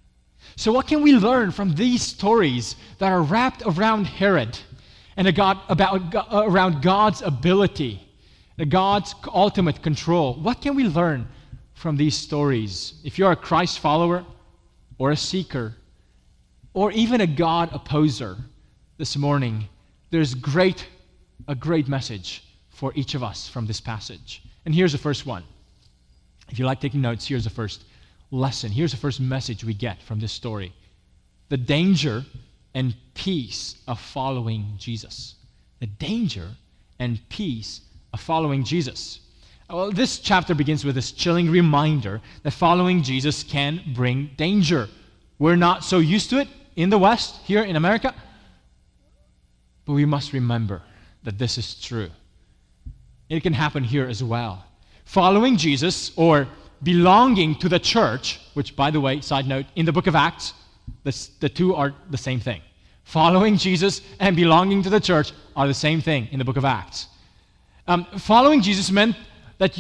So, 0.56 0.72
what 0.72 0.88
can 0.88 1.04
we 1.04 1.14
learn 1.14 1.52
from 1.52 1.76
these 1.76 2.02
stories 2.02 2.76
that 2.98 3.12
are 3.12 3.22
wrapped 3.22 3.62
around 3.66 4.06
Herod 4.06 4.58
and 5.16 5.34
God, 5.36 5.60
about, 5.70 6.16
uh, 6.16 6.44
around 6.46 6.82
God's 6.82 7.22
ability, 7.22 8.02
God's 8.68 9.14
ultimate 9.32 9.84
control? 9.84 10.34
What 10.36 10.62
can 10.62 10.76
we 10.76 10.86
learn 10.86 11.28
from 11.84 11.98
these 11.98 12.16
stories? 12.16 12.94
If 13.04 13.20
you're 13.20 13.34
a 13.34 13.36
Christ 13.36 13.80
follower 13.80 14.26
or 14.98 15.12
a 15.12 15.18
seeker 15.18 15.76
or 16.74 16.94
even 16.94 17.20
a 17.20 17.28
God 17.28 17.70
opposer 17.74 18.38
this 18.98 19.18
morning, 19.18 19.68
there's 20.10 20.34
great, 20.34 20.88
a 21.50 21.54
great 21.54 21.90
message 21.90 22.46
for 22.70 22.94
each 22.96 23.16
of 23.16 23.22
us 23.22 23.50
from 23.50 23.68
this 23.68 23.82
passage. 23.82 24.44
And 24.64 24.74
here's 24.74 24.94
the 24.94 24.98
first 24.98 25.26
one. 25.26 25.44
If 26.50 26.58
you 26.58 26.66
like 26.66 26.80
taking 26.80 27.02
notes, 27.02 27.28
here's 27.28 27.44
the 27.44 27.50
first 27.50 27.84
lesson. 28.32 28.72
Here's 28.72 28.92
the 28.92 28.98
first 29.06 29.20
message 29.20 29.66
we 29.66 29.74
get 29.74 30.02
from 30.02 30.22
this 30.22 30.32
story 30.32 30.72
the 31.50 31.58
danger 31.58 32.24
and 32.74 32.96
peace 33.14 33.76
of 33.90 34.00
following 34.00 34.76
Jesus. 34.78 35.36
The 35.82 35.88
danger 35.88 36.48
and 37.00 37.20
peace 37.28 37.82
of 38.14 38.22
following 38.22 38.64
Jesus. 38.64 39.20
Well, 39.74 39.90
this 39.90 40.20
chapter 40.20 40.54
begins 40.54 40.86
with 40.86 40.94
this 40.94 41.12
chilling 41.12 41.50
reminder 41.50 42.22
that 42.44 42.52
following 42.52 43.02
Jesus 43.02 43.42
can 43.42 43.82
bring 43.96 44.30
danger. 44.38 44.88
We're 45.40 45.56
not 45.56 45.84
so 45.84 45.98
used 45.98 46.30
to 46.30 46.38
it 46.38 46.48
in 46.76 46.92
the 46.92 47.00
West, 47.00 47.42
here 47.44 47.64
in 47.64 47.76
America, 47.76 48.14
but 49.86 49.94
we 49.94 50.06
must 50.06 50.32
remember 50.32 50.84
that 51.24 51.40
this 51.40 51.58
is 51.58 51.74
true. 51.82 52.12
It 53.30 53.42
can 53.42 53.54
happen 53.54 53.84
here 53.84 54.06
as 54.06 54.24
well. 54.24 54.64
Following 55.06 55.58
Jesus, 55.58 56.12
or 56.18 56.48
belonging 56.84 57.56
to 57.56 57.68
the 57.68 57.80
church, 57.80 58.42
which, 58.54 58.76
by 58.76 58.92
the 58.92 59.02
way, 59.02 59.22
side 59.22 59.48
note, 59.48 59.66
in 59.76 59.88
the 59.88 59.92
book 59.92 60.06
of 60.06 60.14
Acts, 60.14 60.54
the, 61.04 61.30
the 61.40 61.50
two 61.50 61.74
are 61.74 61.96
the 62.12 62.18
same 62.18 62.40
thing. 62.40 62.62
Following 63.06 63.58
Jesus 63.58 64.02
and 64.20 64.36
belonging 64.36 64.84
to 64.84 64.92
the 64.92 65.00
church 65.00 65.32
are 65.56 65.66
the 65.66 65.74
same 65.74 66.00
thing 66.00 66.28
in 66.32 66.38
the 66.38 66.46
book 66.46 66.58
of 66.58 66.64
Acts. 66.64 67.08
Um, 67.88 68.06
following 68.20 68.62
Jesus 68.62 68.92
meant 68.92 69.16
that 69.64 69.80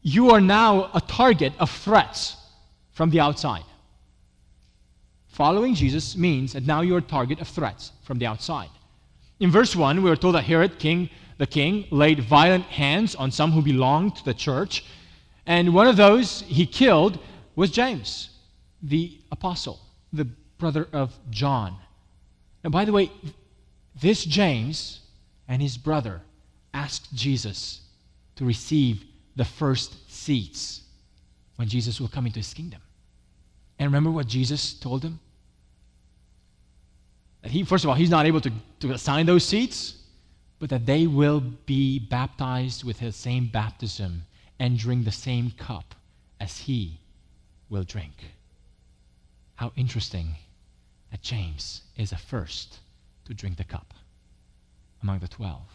you 0.00 0.30
are 0.30 0.40
now 0.40 0.90
a 0.94 1.00
target 1.00 1.52
of 1.58 1.68
threats 1.68 2.36
from 2.92 3.10
the 3.10 3.18
outside. 3.18 3.64
Following 5.26 5.74
Jesus 5.74 6.16
means 6.16 6.52
that 6.52 6.64
now 6.64 6.80
you're 6.80 6.98
a 6.98 7.12
target 7.18 7.40
of 7.40 7.48
threats 7.48 7.90
from 8.04 8.20
the 8.20 8.26
outside. 8.26 8.70
In 9.40 9.50
verse 9.50 9.74
1, 9.74 10.02
we 10.04 10.10
are 10.10 10.14
told 10.14 10.36
that 10.36 10.44
Herod, 10.44 10.78
king, 10.78 11.10
the 11.38 11.48
king, 11.48 11.86
laid 11.90 12.20
violent 12.20 12.64
hands 12.66 13.16
on 13.16 13.32
some 13.32 13.50
who 13.50 13.60
belonged 13.60 14.14
to 14.16 14.24
the 14.24 14.34
church 14.34 14.84
and 15.46 15.74
one 15.74 15.88
of 15.88 15.96
those 15.96 16.42
he 16.42 16.64
killed 16.64 17.18
was 17.56 17.72
James, 17.72 18.30
the 18.84 19.18
apostle, 19.32 19.80
the 20.12 20.26
brother 20.58 20.86
of 20.92 21.18
John. 21.30 21.74
Now, 22.62 22.70
by 22.70 22.84
the 22.84 22.92
way, 22.92 23.10
this 24.00 24.24
James 24.24 25.00
and 25.48 25.60
his 25.60 25.76
brother 25.76 26.20
asked 26.72 27.12
Jesus 27.14 27.80
to 28.40 28.46
receive 28.46 29.04
the 29.36 29.44
first 29.44 30.10
seats 30.10 30.80
when 31.56 31.68
Jesus 31.68 32.00
will 32.00 32.08
come 32.08 32.24
into 32.24 32.38
his 32.38 32.54
kingdom. 32.54 32.80
And 33.78 33.86
remember 33.86 34.10
what 34.10 34.26
Jesus 34.26 34.72
told 34.72 35.02
them? 35.02 35.20
That 37.42 37.52
he, 37.52 37.64
first 37.64 37.84
of 37.84 37.90
all, 37.90 37.96
he's 37.96 38.08
not 38.08 38.24
able 38.24 38.40
to, 38.40 38.50
to 38.80 38.92
assign 38.92 39.26
those 39.26 39.44
seats, 39.44 39.94
but 40.58 40.70
that 40.70 40.86
they 40.86 41.06
will 41.06 41.40
be 41.66 41.98
baptized 41.98 42.82
with 42.82 42.98
his 42.98 43.14
same 43.14 43.46
baptism 43.46 44.22
and 44.58 44.78
drink 44.78 45.04
the 45.04 45.12
same 45.12 45.50
cup 45.50 45.94
as 46.40 46.56
he 46.56 46.98
will 47.68 47.84
drink. 47.84 48.14
How 49.56 49.70
interesting 49.76 50.28
that 51.10 51.20
James 51.20 51.82
is 51.98 52.08
the 52.08 52.16
first 52.16 52.78
to 53.26 53.34
drink 53.34 53.58
the 53.58 53.64
cup 53.64 53.92
among 55.02 55.18
the 55.18 55.28
twelve. 55.28 55.68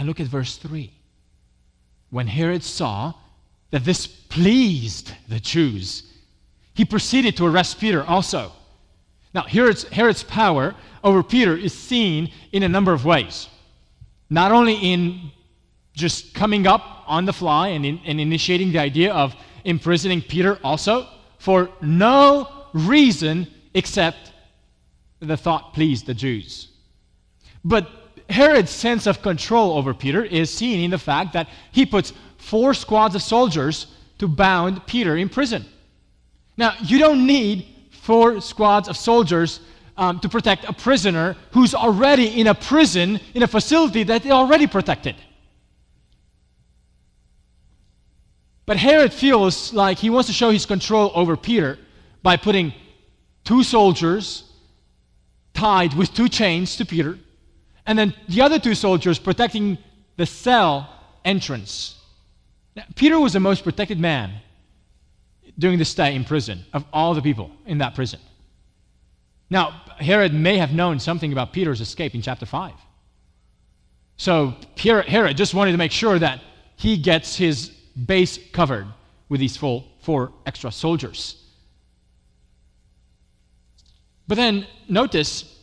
Then 0.00 0.06
look 0.06 0.18
at 0.18 0.28
verse 0.28 0.56
3. 0.56 0.90
When 2.08 2.26
Herod 2.26 2.62
saw 2.62 3.12
that 3.70 3.84
this 3.84 4.06
pleased 4.06 5.12
the 5.28 5.38
Jews, 5.38 6.04
he 6.72 6.86
proceeded 6.86 7.36
to 7.36 7.46
arrest 7.46 7.78
Peter 7.78 8.02
also. 8.02 8.50
Now, 9.34 9.42
Herod's, 9.42 9.82
Herod's 9.88 10.22
power 10.22 10.74
over 11.04 11.22
Peter 11.22 11.54
is 11.54 11.74
seen 11.74 12.32
in 12.50 12.62
a 12.62 12.68
number 12.68 12.94
of 12.94 13.04
ways. 13.04 13.50
Not 14.30 14.52
only 14.52 14.76
in 14.76 15.32
just 15.92 16.32
coming 16.32 16.66
up 16.66 17.04
on 17.06 17.26
the 17.26 17.34
fly 17.34 17.68
and, 17.68 17.84
in, 17.84 18.00
and 18.06 18.18
initiating 18.18 18.72
the 18.72 18.78
idea 18.78 19.12
of 19.12 19.36
imprisoning 19.64 20.22
Peter, 20.22 20.58
also, 20.64 21.08
for 21.36 21.68
no 21.82 22.48
reason 22.72 23.46
except 23.74 24.32
the 25.18 25.36
thought 25.36 25.74
pleased 25.74 26.06
the 26.06 26.14
Jews. 26.14 26.68
But 27.62 27.99
Herod's 28.30 28.70
sense 28.70 29.06
of 29.06 29.22
control 29.22 29.76
over 29.76 29.92
Peter 29.92 30.24
is 30.24 30.52
seen 30.52 30.80
in 30.80 30.90
the 30.90 30.98
fact 30.98 31.32
that 31.32 31.48
he 31.72 31.84
puts 31.84 32.12
four 32.38 32.74
squads 32.74 33.14
of 33.14 33.22
soldiers 33.22 33.86
to 34.18 34.28
bound 34.28 34.86
Peter 34.86 35.16
in 35.16 35.28
prison. 35.28 35.64
Now, 36.56 36.74
you 36.82 36.98
don't 36.98 37.26
need 37.26 37.66
four 37.90 38.40
squads 38.40 38.88
of 38.88 38.96
soldiers 38.96 39.60
um, 39.96 40.20
to 40.20 40.28
protect 40.28 40.64
a 40.64 40.72
prisoner 40.72 41.36
who's 41.52 41.74
already 41.74 42.40
in 42.40 42.46
a 42.46 42.54
prison, 42.54 43.20
in 43.34 43.42
a 43.42 43.46
facility 43.46 44.02
that 44.04 44.22
they 44.22 44.30
already 44.30 44.66
protected. 44.66 45.16
But 48.66 48.76
Herod 48.76 49.12
feels 49.12 49.72
like 49.72 49.98
he 49.98 50.10
wants 50.10 50.28
to 50.28 50.32
show 50.32 50.50
his 50.50 50.64
control 50.64 51.10
over 51.14 51.36
Peter 51.36 51.78
by 52.22 52.36
putting 52.36 52.72
two 53.42 53.62
soldiers 53.62 54.44
tied 55.54 55.94
with 55.94 56.14
two 56.14 56.28
chains 56.28 56.76
to 56.76 56.86
Peter, 56.86 57.18
and 57.86 57.98
then 57.98 58.14
the 58.28 58.42
other 58.42 58.58
two 58.58 58.74
soldiers 58.74 59.18
protecting 59.18 59.78
the 60.16 60.26
cell 60.26 60.88
entrance. 61.24 61.96
Now, 62.76 62.84
Peter 62.94 63.18
was 63.18 63.32
the 63.32 63.40
most 63.40 63.64
protected 63.64 63.98
man 63.98 64.32
during 65.58 65.78
the 65.78 65.84
stay 65.84 66.14
in 66.14 66.24
prison 66.24 66.64
of 66.72 66.84
all 66.92 67.14
the 67.14 67.22
people 67.22 67.50
in 67.66 67.78
that 67.78 67.94
prison. 67.94 68.20
Now, 69.50 69.82
Herod 69.98 70.32
may 70.32 70.56
have 70.58 70.72
known 70.72 71.00
something 71.00 71.32
about 71.32 71.52
Peter's 71.52 71.80
escape 71.80 72.14
in 72.14 72.22
chapter 72.22 72.46
5. 72.46 72.72
So 74.16 74.54
Herod 74.76 75.36
just 75.36 75.54
wanted 75.54 75.72
to 75.72 75.78
make 75.78 75.92
sure 75.92 76.18
that 76.18 76.40
he 76.76 76.96
gets 76.96 77.36
his 77.36 77.70
base 78.06 78.38
covered 78.52 78.86
with 79.28 79.40
these 79.40 79.56
full 79.56 79.86
four 80.00 80.32
extra 80.46 80.70
soldiers. 80.70 81.42
But 84.28 84.36
then 84.36 84.66
notice, 84.88 85.59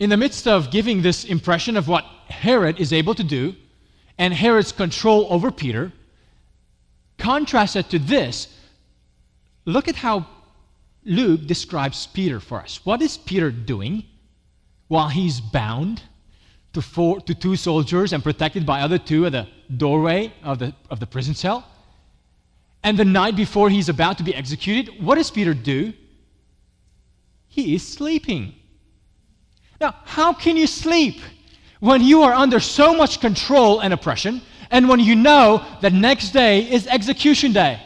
in 0.00 0.08
the 0.08 0.16
midst 0.16 0.48
of 0.48 0.70
giving 0.70 1.02
this 1.02 1.24
impression 1.24 1.76
of 1.76 1.86
what 1.86 2.04
Herod 2.28 2.80
is 2.80 2.92
able 2.92 3.14
to 3.14 3.22
do 3.22 3.54
and 4.18 4.32
Herod's 4.32 4.72
control 4.72 5.26
over 5.30 5.50
Peter, 5.50 5.92
contrasted 7.18 7.90
to 7.90 7.98
this, 7.98 8.48
look 9.66 9.88
at 9.88 9.96
how 9.96 10.26
Luke 11.04 11.46
describes 11.46 12.06
Peter 12.06 12.40
for 12.40 12.60
us. 12.60 12.80
What 12.84 13.02
is 13.02 13.18
Peter 13.18 13.50
doing 13.50 14.04
while 14.88 15.08
he's 15.08 15.40
bound 15.40 16.02
to, 16.72 16.82
four, 16.82 17.20
to 17.20 17.34
two 17.34 17.56
soldiers 17.56 18.12
and 18.12 18.22
protected 18.22 18.64
by 18.64 18.80
other 18.80 18.98
two 18.98 19.26
at 19.26 19.32
the 19.32 19.48
doorway 19.76 20.32
of 20.42 20.58
the, 20.58 20.74
of 20.88 20.98
the 20.98 21.06
prison 21.06 21.34
cell? 21.34 21.66
And 22.82 22.98
the 22.98 23.04
night 23.04 23.36
before 23.36 23.68
he's 23.68 23.90
about 23.90 24.16
to 24.18 24.24
be 24.24 24.34
executed, 24.34 25.02
what 25.02 25.16
does 25.16 25.30
Peter 25.30 25.52
do? 25.52 25.92
He 27.48 27.74
is 27.74 27.86
sleeping. 27.86 28.54
Now, 29.80 29.94
how 30.04 30.32
can 30.32 30.56
you 30.56 30.66
sleep 30.66 31.20
when 31.80 32.02
you 32.02 32.22
are 32.22 32.34
under 32.34 32.60
so 32.60 32.94
much 32.94 33.20
control 33.20 33.80
and 33.80 33.94
oppression 33.94 34.42
and 34.70 34.88
when 34.88 35.00
you 35.00 35.16
know 35.16 35.64
that 35.80 35.92
next 35.92 36.30
day 36.30 36.70
is 36.70 36.86
execution 36.86 37.52
day? 37.52 37.82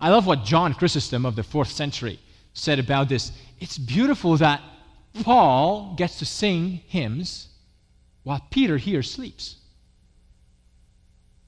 I 0.00 0.08
love 0.10 0.26
what 0.26 0.44
John 0.44 0.74
Chrysostom 0.74 1.26
of 1.26 1.36
the 1.36 1.42
fourth 1.42 1.70
century 1.70 2.18
said 2.54 2.78
about 2.78 3.08
this. 3.08 3.32
It's 3.60 3.78
beautiful 3.78 4.36
that 4.38 4.62
Paul 5.22 5.94
gets 5.96 6.18
to 6.18 6.24
sing 6.24 6.80
hymns 6.88 7.48
while 8.22 8.44
Peter 8.50 8.78
here 8.78 9.02
sleeps. 9.02 9.56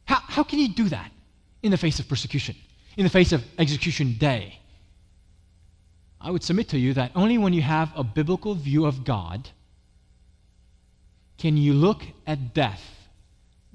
How, 0.04 0.20
how 0.20 0.42
can 0.42 0.58
he 0.58 0.68
do 0.68 0.88
that 0.90 1.10
in 1.62 1.70
the 1.70 1.76
face 1.76 1.98
of 1.98 2.08
persecution, 2.08 2.54
in 2.96 3.04
the 3.04 3.10
face 3.10 3.32
of 3.32 3.42
execution 3.58 4.16
day? 4.18 4.60
I 6.26 6.30
would 6.30 6.42
submit 6.42 6.68
to 6.70 6.78
you 6.78 6.92
that 6.94 7.12
only 7.14 7.38
when 7.38 7.52
you 7.52 7.62
have 7.62 7.92
a 7.94 8.02
biblical 8.02 8.56
view 8.56 8.84
of 8.84 9.04
God 9.04 9.48
can 11.38 11.56
you 11.56 11.72
look 11.72 12.02
at 12.26 12.52
death 12.52 12.82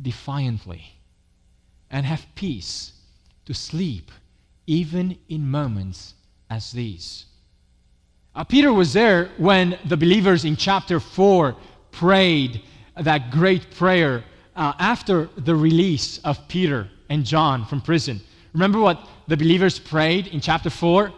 defiantly 0.01 0.83
and 1.89 2.05
have 2.05 2.25
peace 2.35 2.91
to 3.45 3.53
sleep 3.53 4.11
even 4.67 5.17
in 5.29 5.47
moments 5.47 6.13
as 6.49 6.73
these. 6.73 7.23
Uh, 8.35 8.43
Peter 8.43 8.73
was 8.73 8.91
there 8.91 9.29
when 9.37 9.79
the 9.85 9.95
believers 9.95 10.43
in 10.43 10.57
chapter 10.57 10.99
4 10.99 11.55
prayed 11.91 12.61
that 12.99 13.31
great 13.31 13.71
prayer 13.71 14.25
uh, 14.57 14.73
after 14.77 15.29
the 15.37 15.55
release 15.55 16.17
of 16.25 16.49
Peter 16.49 16.89
and 17.07 17.23
John 17.23 17.63
from 17.63 17.79
prison. 17.79 18.19
Remember 18.51 18.81
what 18.81 19.07
the 19.29 19.37
believers 19.37 19.79
prayed 19.79 20.27
in 20.27 20.41
chapter 20.41 20.69
4 20.69 21.13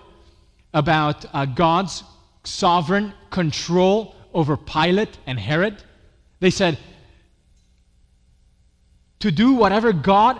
about 0.73 1.25
uh, 1.33 1.45
God's 1.45 2.03
sovereign 2.43 3.13
control 3.29 4.15
over 4.33 4.57
Pilate 4.57 5.17
and 5.27 5.39
Herod? 5.39 5.83
They 6.39 6.49
said, 6.49 6.77
to 9.19 9.31
do 9.31 9.53
whatever 9.53 9.93
God 9.93 10.39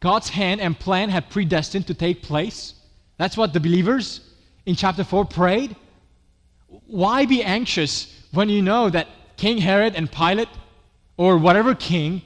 God's 0.00 0.28
hand 0.28 0.60
and 0.60 0.78
plan 0.78 1.08
had 1.08 1.30
predestined 1.30 1.86
to 1.88 1.94
take 1.94 2.22
place. 2.22 2.74
That's 3.16 3.36
what 3.36 3.52
the 3.52 3.60
believers 3.60 4.20
in 4.66 4.76
chapter 4.76 5.04
4 5.04 5.24
prayed. 5.24 5.74
Why 6.86 7.26
be 7.26 7.42
anxious 7.42 8.12
when 8.32 8.48
you 8.48 8.62
know 8.62 8.90
that 8.90 9.08
King 9.36 9.58
Herod 9.58 9.94
and 9.94 10.10
Pilate, 10.10 10.48
or 11.16 11.36
whatever 11.36 11.74
king, 11.74 12.22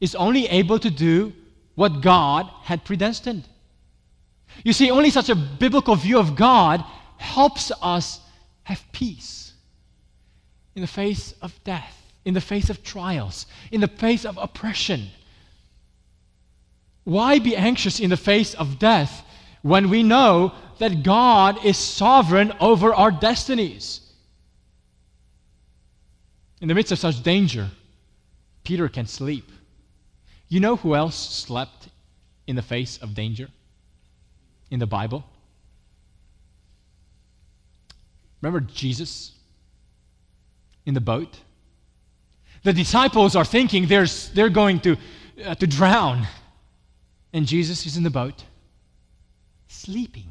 is 0.00 0.14
only 0.14 0.46
able 0.46 0.78
to 0.78 0.90
do 0.90 1.32
what 1.74 2.02
God 2.02 2.50
had 2.62 2.84
predestined? 2.84 3.48
You 4.62 4.72
see, 4.72 4.90
only 4.90 5.10
such 5.10 5.28
a 5.28 5.34
biblical 5.34 5.96
view 5.96 6.18
of 6.18 6.36
God 6.36 6.84
helps 7.16 7.72
us 7.82 8.20
have 8.64 8.82
peace 8.92 9.52
in 10.74 10.82
the 10.82 10.88
face 10.88 11.34
of 11.42 11.58
death, 11.64 12.12
in 12.24 12.34
the 12.34 12.40
face 12.40 12.70
of 12.70 12.82
trials, 12.82 13.46
in 13.70 13.80
the 13.80 13.88
face 13.88 14.24
of 14.24 14.38
oppression. 14.38 15.08
Why 17.04 17.38
be 17.38 17.56
anxious 17.56 18.00
in 18.00 18.10
the 18.10 18.16
face 18.16 18.54
of 18.54 18.78
death 18.78 19.24
when 19.62 19.90
we 19.90 20.02
know 20.02 20.52
that 20.78 21.02
God 21.02 21.64
is 21.64 21.76
sovereign 21.76 22.52
over 22.60 22.94
our 22.94 23.10
destinies? 23.10 24.00
In 26.60 26.68
the 26.68 26.74
midst 26.74 26.92
of 26.92 26.98
such 26.98 27.22
danger, 27.22 27.70
Peter 28.64 28.88
can 28.88 29.06
sleep. 29.06 29.50
You 30.48 30.60
know 30.60 30.76
who 30.76 30.94
else 30.94 31.16
slept 31.16 31.88
in 32.46 32.56
the 32.56 32.62
face 32.62 32.96
of 32.98 33.14
danger 33.14 33.48
in 34.74 34.80
the 34.80 34.86
Bible? 34.86 35.24
Remember 38.42 38.60
Jesus 38.60 39.32
in 40.84 40.92
the 40.92 41.00
boat? 41.00 41.40
The 42.64 42.72
disciples 42.72 43.36
are 43.36 43.44
thinking 43.44 43.86
they're, 43.86 44.06
they're 44.34 44.50
going 44.50 44.80
to, 44.80 44.96
uh, 45.44 45.54
to 45.54 45.66
drown 45.66 46.26
and 47.32 47.46
Jesus 47.46 47.86
is 47.86 47.96
in 47.96 48.02
the 48.02 48.10
boat, 48.10 48.44
sleeping. 49.68 50.28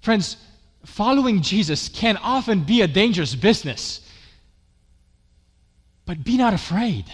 Friends, 0.00 0.36
following 0.84 1.42
Jesus 1.42 1.88
can 1.88 2.16
often 2.16 2.64
be 2.64 2.82
a 2.82 2.88
dangerous 2.88 3.34
business. 3.34 4.00
But 6.04 6.24
be 6.24 6.36
not 6.36 6.54
afraid. 6.54 7.04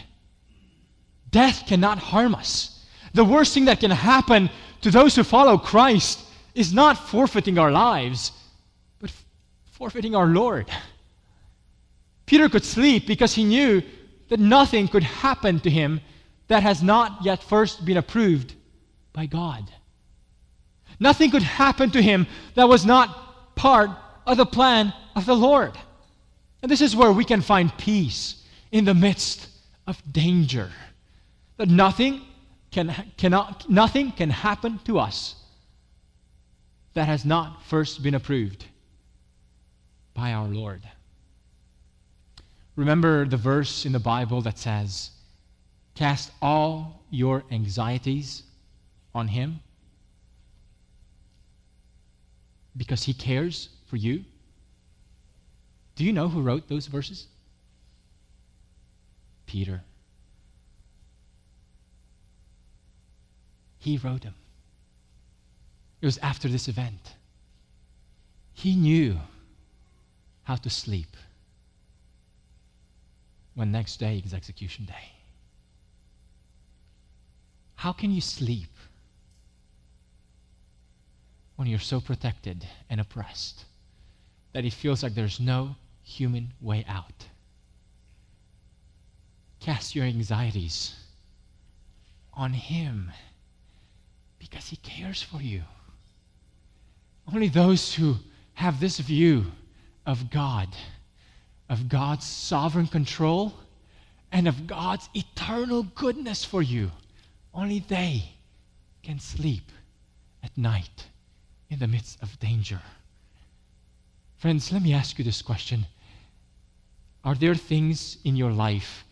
Death 1.30 1.66
cannot 1.66 1.98
harm 1.98 2.34
us. 2.34 2.75
The 3.16 3.24
worst 3.24 3.54
thing 3.54 3.64
that 3.64 3.80
can 3.80 3.90
happen 3.90 4.50
to 4.82 4.90
those 4.90 5.16
who 5.16 5.24
follow 5.24 5.56
Christ 5.56 6.20
is 6.54 6.74
not 6.74 7.08
forfeiting 7.08 7.58
our 7.58 7.72
lives, 7.72 8.30
but 8.98 9.10
forfeiting 9.72 10.14
our 10.14 10.26
Lord. 10.26 10.66
Peter 12.26 12.50
could 12.50 12.62
sleep 12.62 13.06
because 13.06 13.34
he 13.34 13.44
knew 13.44 13.82
that 14.28 14.38
nothing 14.38 14.86
could 14.86 15.02
happen 15.02 15.60
to 15.60 15.70
him 15.70 16.02
that 16.48 16.62
has 16.62 16.82
not 16.82 17.24
yet 17.24 17.42
first 17.42 17.86
been 17.86 17.96
approved 17.96 18.52
by 19.14 19.24
God. 19.24 19.64
Nothing 21.00 21.30
could 21.30 21.42
happen 21.42 21.90
to 21.92 22.02
him 22.02 22.26
that 22.54 22.68
was 22.68 22.84
not 22.84 23.54
part 23.56 23.88
of 24.26 24.36
the 24.36 24.44
plan 24.44 24.92
of 25.14 25.24
the 25.24 25.36
Lord. 25.36 25.72
And 26.60 26.70
this 26.70 26.82
is 26.82 26.94
where 26.94 27.12
we 27.12 27.24
can 27.24 27.40
find 27.40 27.74
peace 27.78 28.44
in 28.70 28.84
the 28.84 28.92
midst 28.92 29.48
of 29.86 30.02
danger. 30.12 30.70
That 31.56 31.70
nothing 31.70 32.20
can, 32.76 32.94
cannot, 33.16 33.70
nothing 33.70 34.12
can 34.12 34.28
happen 34.28 34.78
to 34.84 34.98
us 34.98 35.34
that 36.92 37.06
has 37.06 37.24
not 37.24 37.62
first 37.64 38.02
been 38.02 38.14
approved 38.14 38.66
by 40.12 40.34
our 40.34 40.46
Lord. 40.46 40.82
Remember 42.76 43.24
the 43.24 43.38
verse 43.38 43.86
in 43.86 43.92
the 43.92 43.98
Bible 43.98 44.42
that 44.42 44.58
says, 44.58 45.10
Cast 45.94 46.30
all 46.42 47.02
your 47.08 47.44
anxieties 47.50 48.42
on 49.14 49.28
Him 49.28 49.60
because 52.76 53.04
He 53.04 53.14
cares 53.14 53.70
for 53.86 53.96
you. 53.96 54.22
Do 55.94 56.04
you 56.04 56.12
know 56.12 56.28
who 56.28 56.42
wrote 56.42 56.68
those 56.68 56.88
verses? 56.88 57.26
Peter. 59.46 59.82
He 63.86 63.98
wrote 63.98 64.22
them. 64.22 64.34
It 66.00 66.06
was 66.06 66.18
after 66.18 66.48
this 66.48 66.66
event. 66.66 67.14
He 68.52 68.74
knew 68.74 69.20
how 70.42 70.56
to 70.56 70.68
sleep 70.68 71.16
when 73.54 73.70
next 73.70 73.98
day 73.98 74.20
is 74.26 74.34
execution 74.34 74.86
day. 74.86 75.12
How 77.76 77.92
can 77.92 78.10
you 78.10 78.20
sleep 78.20 78.70
when 81.54 81.68
you're 81.68 81.78
so 81.78 82.00
protected 82.00 82.66
and 82.90 83.00
oppressed 83.00 83.66
that 84.52 84.64
it 84.64 84.72
feels 84.72 85.04
like 85.04 85.14
there's 85.14 85.38
no 85.38 85.76
human 86.02 86.54
way 86.60 86.84
out? 86.88 87.28
Cast 89.60 89.94
your 89.94 90.06
anxieties 90.06 90.96
on 92.34 92.52
Him 92.52 93.12
because 94.38 94.68
He 94.68 94.76
cares 94.76 95.22
for 95.22 95.40
you. 95.40 95.62
Only 97.32 97.48
those 97.48 97.94
who 97.94 98.16
have 98.54 98.80
this 98.80 98.98
view 98.98 99.46
of 100.06 100.30
God, 100.30 100.68
of 101.68 101.88
God's 101.88 102.26
sovereign 102.26 102.86
control, 102.86 103.54
and 104.32 104.46
of 104.46 104.66
God's 104.66 105.08
eternal 105.14 105.82
goodness 105.82 106.44
for 106.44 106.62
you 106.62 106.90
only 107.56 107.78
they 107.78 108.22
can 109.02 109.18
sleep 109.18 109.72
at 110.42 110.56
night 110.58 111.06
in 111.70 111.78
the 111.78 111.86
midst 111.86 112.22
of 112.22 112.38
danger. 112.38 112.80
Friends, 114.36 114.70
let 114.70 114.82
me 114.82 114.92
ask 114.92 115.18
you 115.18 115.24
this 115.24 115.40
question 115.40 115.86
Are 117.24 117.34
there 117.34 117.54
things 117.54 118.18
in 118.24 118.36
your 118.36 118.52
life 118.52 119.04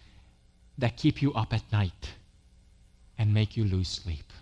that 0.79 0.97
keep 0.97 1.23
you 1.23 1.33
up 1.33 1.55
at 1.55 1.73
night 1.73 2.11
and 3.17 3.33
make 3.33 3.57
you 3.57 3.65
lose 3.65 3.89
sleep. 3.89 4.33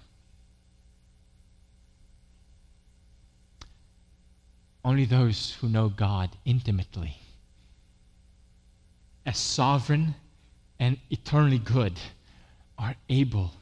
Only 4.84 5.04
those 5.04 5.54
who 5.60 5.68
know 5.68 5.88
God 5.88 6.30
intimately, 6.44 7.16
as 9.24 9.38
sovereign 9.38 10.16
and 10.78 10.98
eternally 11.10 11.58
good, 11.58 11.98
are 12.76 12.96
able 13.08 13.52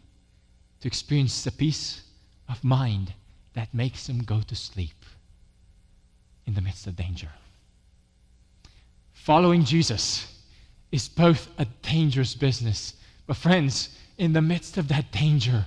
to 0.80 0.88
experience 0.88 1.44
the 1.44 1.52
peace 1.52 2.02
of 2.48 2.64
mind 2.64 3.12
that 3.52 3.74
makes 3.74 4.06
them 4.06 4.24
go 4.24 4.40
to 4.40 4.56
sleep 4.56 5.04
in 6.46 6.54
the 6.54 6.62
midst 6.62 6.86
of 6.86 6.96
danger. 6.96 7.28
Following 9.12 9.64
Jesus 9.64 10.42
is 10.90 11.08
both 11.08 11.48
a 11.58 11.66
dangerous 11.82 12.34
business, 12.34 12.94
but 13.26 13.36
friends, 13.36 13.96
in 14.16 14.32
the 14.32 14.40
midst 14.40 14.78
of 14.78 14.88
that 14.88 15.12
danger, 15.12 15.66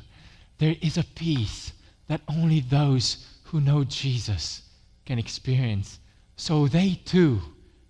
there 0.57 0.75
is 0.81 0.97
a 0.97 1.03
peace 1.03 1.73
that 2.07 2.21
only 2.27 2.59
those 2.59 3.25
who 3.45 3.61
know 3.61 3.83
Jesus 3.83 4.63
can 5.05 5.19
experience, 5.19 5.99
so 6.35 6.67
they 6.67 6.99
too 7.05 7.41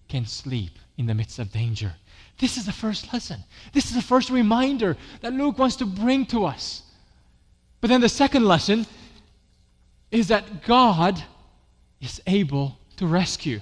can 0.07 0.25
sleep 0.25 0.71
in 0.97 1.05
the 1.05 1.13
midst 1.13 1.39
of 1.39 1.51
danger. 1.51 1.93
This 2.39 2.57
is 2.57 2.65
the 2.65 2.71
first 2.71 3.13
lesson. 3.13 3.39
This 3.73 3.85
is 3.85 3.95
the 3.95 4.01
first 4.01 4.29
reminder 4.29 4.97
that 5.21 5.33
Luke 5.33 5.57
wants 5.57 5.75
to 5.77 5.85
bring 5.85 6.25
to 6.27 6.45
us. 6.45 6.83
But 7.81 7.89
then 7.89 8.01
the 8.01 8.09
second 8.09 8.45
lesson 8.45 8.85
is 10.11 10.27
that 10.29 10.63
God 10.63 11.21
is 12.01 12.21
able 12.27 12.77
to 12.97 13.07
rescue. 13.07 13.59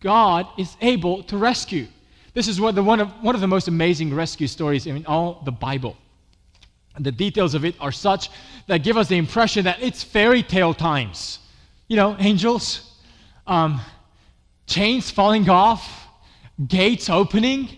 God 0.00 0.46
is 0.58 0.76
able 0.80 1.22
to 1.24 1.36
rescue. 1.36 1.86
This 2.34 2.48
is 2.48 2.60
one, 2.60 2.74
the, 2.74 2.82
one, 2.82 3.00
of, 3.00 3.08
one 3.22 3.34
of 3.34 3.40
the 3.40 3.46
most 3.46 3.68
amazing 3.68 4.14
rescue 4.14 4.46
stories 4.46 4.86
in 4.86 5.06
all 5.06 5.42
the 5.44 5.52
Bible. 5.52 5.96
And 6.94 7.04
The 7.04 7.12
details 7.12 7.54
of 7.54 7.64
it 7.64 7.74
are 7.80 7.92
such 7.92 8.30
that 8.66 8.78
give 8.78 8.96
us 8.96 9.08
the 9.08 9.16
impression 9.16 9.64
that 9.64 9.80
it's 9.80 10.02
fairy 10.02 10.42
tale 10.42 10.74
times. 10.74 11.38
You 11.92 11.96
know, 11.96 12.16
angels, 12.18 12.90
um, 13.46 13.78
chains 14.66 15.10
falling 15.10 15.50
off, 15.50 16.08
gates 16.66 17.10
opening. 17.10 17.68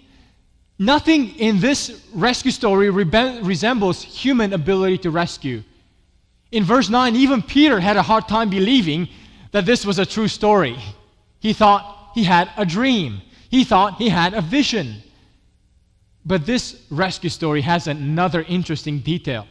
Nothing 0.78 1.30
in 1.30 1.58
this 1.58 2.06
rescue 2.14 2.52
story 2.52 2.86
rebe- 2.92 3.44
resembles 3.44 4.04
human 4.04 4.52
ability 4.52 4.98
to 4.98 5.10
rescue. 5.10 5.64
In 6.52 6.62
verse 6.62 6.88
9, 6.88 7.16
even 7.16 7.42
Peter 7.42 7.80
had 7.80 7.96
a 7.96 8.02
hard 8.02 8.28
time 8.28 8.50
believing 8.50 9.08
that 9.50 9.66
this 9.66 9.84
was 9.84 9.98
a 9.98 10.06
true 10.06 10.28
story. 10.28 10.78
He 11.40 11.52
thought 11.52 12.12
he 12.14 12.22
had 12.22 12.52
a 12.56 12.64
dream, 12.64 13.20
he 13.50 13.64
thought 13.64 13.96
he 13.96 14.10
had 14.10 14.32
a 14.32 14.40
vision. 14.40 15.02
But 16.24 16.46
this 16.46 16.84
rescue 16.88 17.30
story 17.30 17.62
has 17.62 17.88
another 17.88 18.42
interesting 18.42 19.00
detail. 19.00 19.48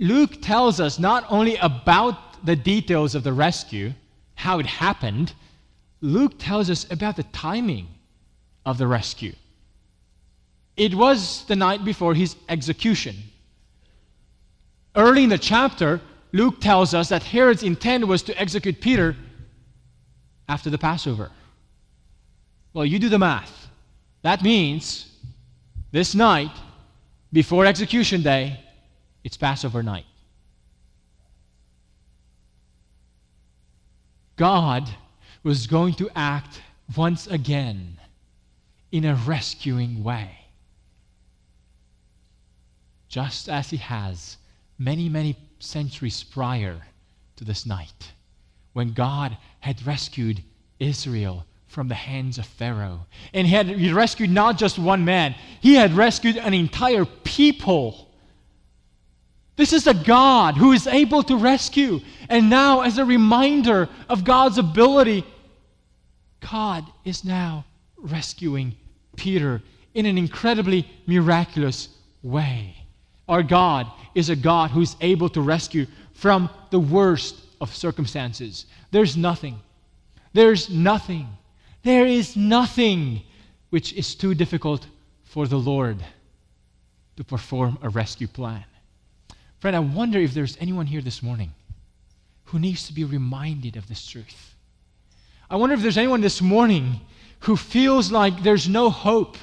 Luke 0.00 0.42
tells 0.42 0.80
us 0.80 0.98
not 0.98 1.24
only 1.28 1.54
about 1.58 2.25
the 2.46 2.56
details 2.56 3.14
of 3.14 3.24
the 3.24 3.32
rescue, 3.32 3.92
how 4.34 4.58
it 4.58 4.66
happened, 4.66 5.32
Luke 6.00 6.34
tells 6.38 6.70
us 6.70 6.90
about 6.90 7.16
the 7.16 7.24
timing 7.24 7.88
of 8.64 8.78
the 8.78 8.86
rescue. 8.86 9.34
It 10.76 10.94
was 10.94 11.44
the 11.46 11.56
night 11.56 11.84
before 11.84 12.14
his 12.14 12.36
execution. 12.48 13.16
Early 14.94 15.24
in 15.24 15.30
the 15.30 15.38
chapter, 15.38 16.00
Luke 16.32 16.60
tells 16.60 16.94
us 16.94 17.08
that 17.08 17.22
Herod's 17.22 17.62
intent 17.62 18.06
was 18.06 18.22
to 18.24 18.40
execute 18.40 18.80
Peter 18.80 19.16
after 20.48 20.70
the 20.70 20.78
Passover. 20.78 21.30
Well, 22.72 22.84
you 22.84 22.98
do 22.98 23.08
the 23.08 23.18
math. 23.18 23.68
That 24.22 24.42
means 24.42 25.10
this 25.92 26.14
night, 26.14 26.50
before 27.32 27.64
execution 27.64 28.22
day, 28.22 28.60
it's 29.24 29.36
Passover 29.36 29.82
night. 29.82 30.04
God 34.36 34.88
was 35.42 35.66
going 35.66 35.94
to 35.94 36.10
act 36.14 36.60
once 36.96 37.26
again 37.26 37.98
in 38.92 39.04
a 39.04 39.14
rescuing 39.14 40.04
way, 40.04 40.30
just 43.08 43.48
as 43.48 43.70
He 43.70 43.78
has 43.78 44.36
many, 44.78 45.08
many 45.08 45.36
centuries 45.58 46.22
prior 46.22 46.82
to 47.36 47.44
this 47.44 47.66
night, 47.66 48.12
when 48.72 48.92
God 48.92 49.36
had 49.60 49.86
rescued 49.86 50.42
Israel 50.78 51.44
from 51.66 51.88
the 51.88 51.94
hands 51.94 52.38
of 52.38 52.46
Pharaoh. 52.46 53.06
And 53.34 53.46
he 53.46 53.54
had 53.54 53.92
rescued 53.92 54.30
not 54.30 54.56
just 54.56 54.78
one 54.78 55.04
man, 55.04 55.34
he 55.60 55.74
had 55.74 55.92
rescued 55.92 56.36
an 56.36 56.54
entire 56.54 57.04
people. 57.04 58.05
This 59.56 59.72
is 59.72 59.86
a 59.86 59.94
God 59.94 60.56
who 60.56 60.72
is 60.72 60.86
able 60.86 61.22
to 61.24 61.36
rescue. 61.36 62.00
And 62.28 62.50
now, 62.50 62.82
as 62.82 62.98
a 62.98 63.04
reminder 63.04 63.88
of 64.08 64.24
God's 64.24 64.58
ability, 64.58 65.24
God 66.40 66.84
is 67.04 67.24
now 67.24 67.64
rescuing 67.96 68.74
Peter 69.16 69.62
in 69.94 70.06
an 70.06 70.18
incredibly 70.18 70.86
miraculous 71.06 71.88
way. 72.22 72.76
Our 73.28 73.42
God 73.42 73.90
is 74.14 74.28
a 74.28 74.36
God 74.36 74.70
who 74.70 74.82
is 74.82 74.94
able 75.00 75.30
to 75.30 75.40
rescue 75.40 75.86
from 76.12 76.50
the 76.70 76.78
worst 76.78 77.36
of 77.60 77.74
circumstances. 77.74 78.66
There's 78.90 79.16
nothing, 79.16 79.58
there's 80.34 80.68
nothing 80.68 81.28
there 81.86 82.04
is 82.04 82.36
nothing 82.36 83.22
which 83.70 83.92
is 83.92 84.16
too 84.16 84.34
difficult 84.34 84.84
for 85.22 85.46
the 85.46 85.56
Lord 85.56 86.04
to 87.16 87.22
perform 87.22 87.78
a 87.80 87.88
rescue 87.88 88.26
plan. 88.26 88.64
Friend, 89.58 89.74
I 89.74 89.80
wonder 89.80 90.18
if 90.18 90.34
there's 90.34 90.56
anyone 90.60 90.86
here 90.86 91.00
this 91.00 91.22
morning 91.22 91.52
who 92.44 92.58
needs 92.58 92.86
to 92.86 92.92
be 92.92 93.04
reminded 93.04 93.76
of 93.76 93.88
this 93.88 94.06
truth. 94.06 94.54
I 95.50 95.56
wonder 95.56 95.74
if 95.74 95.82
there's 95.82 95.98
anyone 95.98 96.20
this 96.20 96.42
morning 96.42 97.00
who 97.40 97.56
feels 97.56 98.10
like 98.12 98.42
there's 98.42 98.68
no 98.68 98.90
hope. 98.90 99.36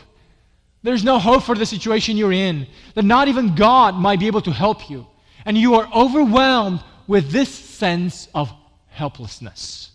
There's 0.83 1.03
no 1.03 1.17
hope 1.17 1.43
for 1.43 1.55
the 1.55 1.65
situation 1.65 2.17
you're 2.17 2.33
in, 2.33 2.67
that 2.93 3.05
not 3.05 3.27
even 3.27 3.55
God 3.55 3.95
might 3.95 4.19
be 4.19 4.27
able 4.27 4.41
to 4.41 4.51
help 4.51 4.89
you. 4.89 5.07
And 5.45 5.57
you 5.57 5.75
are 5.75 5.89
overwhelmed 5.93 6.83
with 7.07 7.31
this 7.31 7.49
sense 7.49 8.27
of 8.33 8.51
helplessness. 8.89 9.91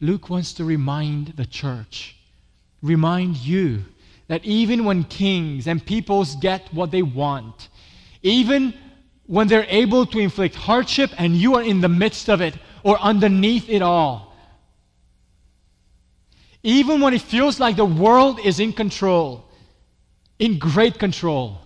Luke 0.00 0.28
wants 0.28 0.52
to 0.54 0.64
remind 0.64 1.28
the 1.28 1.46
church, 1.46 2.16
remind 2.82 3.36
you, 3.36 3.84
that 4.26 4.44
even 4.44 4.84
when 4.84 5.04
kings 5.04 5.66
and 5.66 5.84
peoples 5.84 6.36
get 6.36 6.72
what 6.72 6.90
they 6.90 7.02
want, 7.02 7.68
even 8.22 8.74
when 9.26 9.48
they're 9.48 9.66
able 9.68 10.06
to 10.06 10.18
inflict 10.18 10.54
hardship 10.54 11.10
and 11.18 11.36
you 11.36 11.54
are 11.54 11.62
in 11.62 11.80
the 11.80 11.88
midst 11.88 12.28
of 12.28 12.40
it 12.40 12.54
or 12.82 12.98
underneath 12.98 13.68
it 13.68 13.82
all, 13.82 14.34
even 16.62 17.00
when 17.00 17.14
it 17.14 17.22
feels 17.22 17.58
like 17.58 17.76
the 17.76 17.84
world 17.84 18.38
is 18.40 18.60
in 18.60 18.72
control, 18.72 19.48
in 20.38 20.58
great 20.58 20.98
control, 20.98 21.58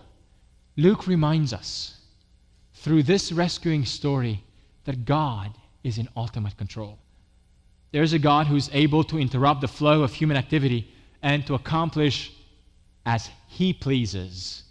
Luke 0.75 1.07
reminds 1.07 1.53
us 1.53 1.97
through 2.73 3.03
this 3.03 3.31
rescuing 3.31 3.85
story 3.85 4.43
that 4.85 5.05
God 5.05 5.53
is 5.83 5.97
in 5.97 6.07
ultimate 6.15 6.57
control. 6.57 6.97
There's 7.91 8.13
a 8.13 8.19
God 8.19 8.47
who's 8.47 8.69
able 8.73 9.03
to 9.05 9.19
interrupt 9.19 9.61
the 9.61 9.67
flow 9.67 10.03
of 10.03 10.13
human 10.13 10.37
activity 10.37 10.93
and 11.21 11.45
to 11.47 11.55
accomplish 11.55 12.31
as 13.05 13.29
he 13.47 13.73
pleases, 13.73 14.63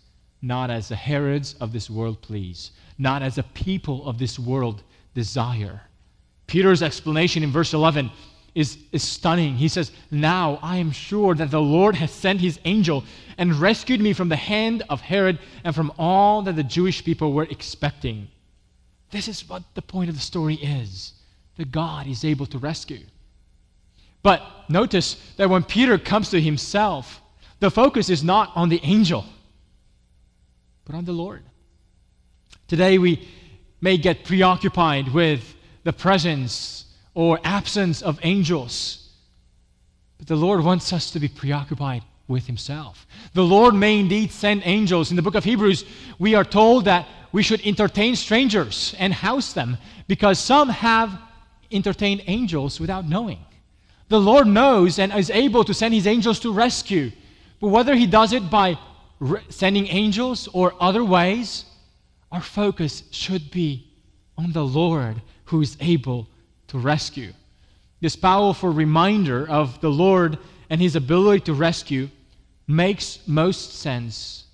not 0.46 0.70
as 0.70 0.88
the 0.88 0.96
Herods 0.96 1.54
of 1.61 1.72
this 1.72 1.90
world 1.90 2.20
please, 2.22 2.70
not 2.98 3.22
as 3.22 3.35
the 3.35 3.42
people 3.42 4.06
of 4.06 4.18
this 4.18 4.38
world 4.38 4.82
desire. 5.14 5.82
Peter's 6.46 6.82
explanation 6.82 7.42
in 7.42 7.50
verse 7.50 7.74
11 7.74 8.11
is, 8.54 8.78
is 8.92 9.02
stunning. 9.02 9.56
He 9.56 9.68
says, 9.68 9.92
Now 10.11 10.59
I 10.62 10.76
am 10.76 10.90
sure 10.90 11.35
that 11.35 11.50
the 11.50 11.61
Lord 11.61 11.94
has 11.96 12.11
sent 12.11 12.40
his 12.40 12.59
angel 12.64 13.04
and 13.37 13.54
rescued 13.54 14.00
me 14.00 14.12
from 14.12 14.28
the 14.28 14.37
hand 14.37 14.82
of 14.88 15.00
Herod 15.00 15.38
and 15.64 15.74
from 15.74 15.92
all 15.98 16.42
that 16.42 16.56
the 16.56 16.62
Jewish 16.62 17.04
people 17.04 17.32
were 17.32 17.44
expecting. 17.44 18.28
This 19.11 19.28
is 19.28 19.48
what 19.48 19.62
the 19.74 19.82
point 19.82 20.09
of 20.09 20.16
the 20.16 20.22
story 20.22 20.54
is 20.54 21.12
that 21.56 21.72
God 21.72 22.06
is 22.06 22.24
able 22.24 22.46
to 22.46 22.59
rescue. 22.59 23.04
But 24.22 24.42
notice 24.68 25.16
that 25.37 25.50
when 25.50 25.62
Peter 25.62 25.98
comes 25.98 26.30
to 26.30 26.40
himself, 26.40 27.20
the 27.61 27.70
focus 27.70 28.11
is 28.11 28.24
not 28.24 28.52
on 28.54 28.68
the 28.68 28.80
angel, 28.82 29.24
but 30.87 30.94
on 30.94 31.05
the 31.05 31.12
Lord. 31.12 31.42
Today 32.68 32.99
we 32.99 33.29
may 33.81 33.99
get 33.99 34.25
preoccupied 34.25 35.12
with 35.12 35.55
the 35.85 35.92
presence 35.92 36.87
or 37.14 37.38
absence 37.44 38.03
of 38.03 38.18
angels, 38.22 39.11
but 40.18 40.27
the 40.27 40.37
Lord 40.37 40.64
wants 40.64 40.92
us 40.92 41.11
to 41.11 41.20
be 41.20 41.29
preoccupied 41.29 42.03
with 42.29 42.46
himself. 42.46 43.07
The 43.35 43.44
Lord 43.44 43.75
may 43.75 44.01
indeed 44.01 44.33
send 44.33 44.62
angels. 44.64 45.11
In 45.11 45.16
the 45.16 45.22
book 45.22 45.35
of 45.35 45.44
Hebrews, 45.44 45.85
we 46.18 46.35
are 46.35 46.44
told 46.44 46.87
that 46.87 47.07
we 47.33 47.42
should 47.42 47.64
entertain 47.66 48.16
strangers 48.16 48.94
and 48.99 49.12
house 49.12 49.53
them 49.53 49.77
because 50.09 50.38
some 50.38 50.68
have 50.68 51.18
entertained 51.70 52.22
angels 52.27 52.81
without 52.81 53.09
knowing. 53.09 53.38
The 54.09 54.20
Lord 54.20 54.46
knows 54.46 54.99
and 54.99 55.12
is 55.12 55.31
able 55.31 55.64
to 55.64 55.75
send 55.75 55.94
his 55.94 56.07
angels 56.07 56.40
to 56.40 56.53
rescue. 56.53 57.11
But 57.61 57.68
whether 57.68 57.94
he 57.94 58.07
does 58.07 58.33
it 58.33 58.51
by 58.51 58.79
sending 59.48 59.87
angels 59.87 60.48
or 60.52 60.74
other 60.81 61.05
ways, 61.05 61.64
our 62.31 62.40
focus 62.40 63.05
should 63.11 63.50
be 63.50 63.90
on 64.37 64.52
the 64.52 64.64
Lord 64.64 65.22
who 65.46 65.61
is 65.61 65.76
able 65.81 66.29
to 66.68 66.79
rescue. 66.79 67.33
This 68.00 68.16
powerful 68.16 68.70
reminder 68.70 69.48
of 69.48 69.81
the 69.81 69.90
Lord 69.90 70.38
and 70.68 70.81
his 70.81 70.96
ability 70.96 71.44
to 71.44 71.55
rescue 71.55 72.09
makes 72.66 73.20
most 73.26 73.74
sense 73.74 74.44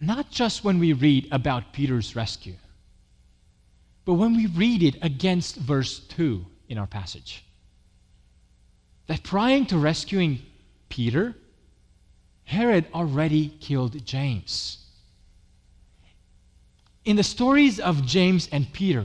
not 0.00 0.30
just 0.30 0.64
when 0.64 0.78
we 0.78 0.92
read 0.92 1.28
about 1.32 1.72
Peter's 1.72 2.14
rescue, 2.14 2.56
but 4.04 4.14
when 4.14 4.36
we 4.36 4.46
read 4.46 4.82
it 4.82 4.96
against 5.02 5.56
verse 5.56 5.98
2 5.98 6.44
in 6.68 6.78
our 6.78 6.86
passage. 6.86 7.44
That 9.06 9.22
prior 9.22 9.64
to 9.66 9.78
rescuing 9.78 10.42
Peter, 10.88 11.34
Herod 12.44 12.86
already 12.94 13.48
killed 13.60 14.04
James. 14.04 14.78
In 17.04 17.16
the 17.16 17.22
stories 17.22 17.80
of 17.80 18.06
James 18.06 18.48
and 18.52 18.72
Peter, 18.72 19.04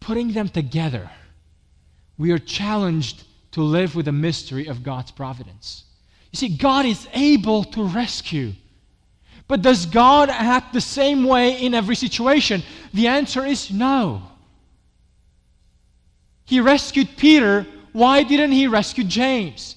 putting 0.00 0.32
them 0.32 0.48
together, 0.48 1.10
we 2.18 2.30
are 2.32 2.38
challenged 2.38 3.24
to 3.52 3.62
live 3.62 3.94
with 3.94 4.06
the 4.06 4.12
mystery 4.12 4.66
of 4.66 4.82
God's 4.82 5.10
providence. 5.10 5.84
You 6.32 6.36
see, 6.36 6.56
God 6.56 6.86
is 6.86 7.06
able 7.14 7.64
to 7.64 7.84
rescue. 7.84 8.52
But 9.46 9.62
does 9.62 9.86
God 9.86 10.30
act 10.30 10.72
the 10.72 10.80
same 10.80 11.24
way 11.24 11.60
in 11.60 11.74
every 11.74 11.94
situation? 11.94 12.62
The 12.92 13.06
answer 13.06 13.44
is 13.44 13.70
no. 13.70 14.22
He 16.44 16.60
rescued 16.60 17.16
Peter. 17.16 17.66
Why 17.92 18.22
didn't 18.22 18.52
he 18.52 18.66
rescue 18.66 19.04
James? 19.04 19.76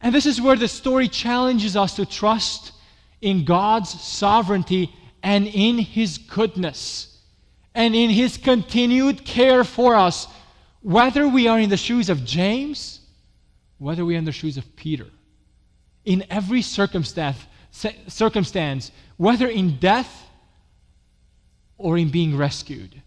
And 0.00 0.14
this 0.14 0.26
is 0.26 0.40
where 0.40 0.56
the 0.56 0.68
story 0.68 1.08
challenges 1.08 1.76
us 1.76 1.96
to 1.96 2.06
trust 2.06 2.72
in 3.20 3.44
God's 3.44 3.90
sovereignty 4.00 4.94
and 5.22 5.46
in 5.46 5.78
his 5.78 6.18
goodness 6.18 7.16
and 7.74 7.94
in 7.94 8.08
his 8.08 8.38
continued 8.38 9.24
care 9.24 9.62
for 9.62 9.96
us, 9.96 10.26
whether 10.80 11.28
we 11.28 11.46
are 11.46 11.60
in 11.60 11.68
the 11.68 11.76
shoes 11.76 12.08
of 12.08 12.24
James, 12.24 13.00
whether 13.78 14.04
we 14.04 14.14
are 14.14 14.18
in 14.18 14.24
the 14.24 14.32
shoes 14.32 14.56
of 14.56 14.76
Peter. 14.76 15.06
In 16.06 16.24
every 16.30 16.62
circumstance, 16.62 17.36
circumstance, 18.08 18.92
whether 19.18 19.48
in 19.48 19.76
death 19.76 20.24
or 21.76 21.98
in 21.98 22.08
being 22.08 22.34
rescued. 22.34 23.02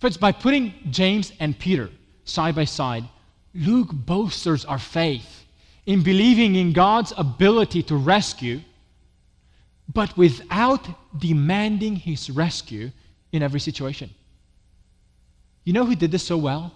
Friends, 0.00 0.16
by 0.16 0.32
putting 0.32 0.74
James 0.90 1.32
and 1.38 1.56
Peter 1.56 1.90
side 2.24 2.56
by 2.56 2.64
side, 2.64 3.04
Luke 3.54 3.90
bolsters 3.92 4.64
our 4.64 4.78
faith 4.80 5.45
in 5.86 6.02
believing 6.02 6.56
in 6.56 6.72
God's 6.72 7.12
ability 7.16 7.82
to 7.84 7.96
rescue, 7.96 8.60
but 9.92 10.16
without 10.16 10.86
demanding 11.18 11.94
his 11.94 12.28
rescue 12.28 12.90
in 13.32 13.42
every 13.42 13.60
situation. 13.60 14.10
You 15.64 15.72
know 15.72 15.84
who 15.84 15.94
did 15.94 16.10
this 16.10 16.24
so 16.24 16.36
well 16.36 16.72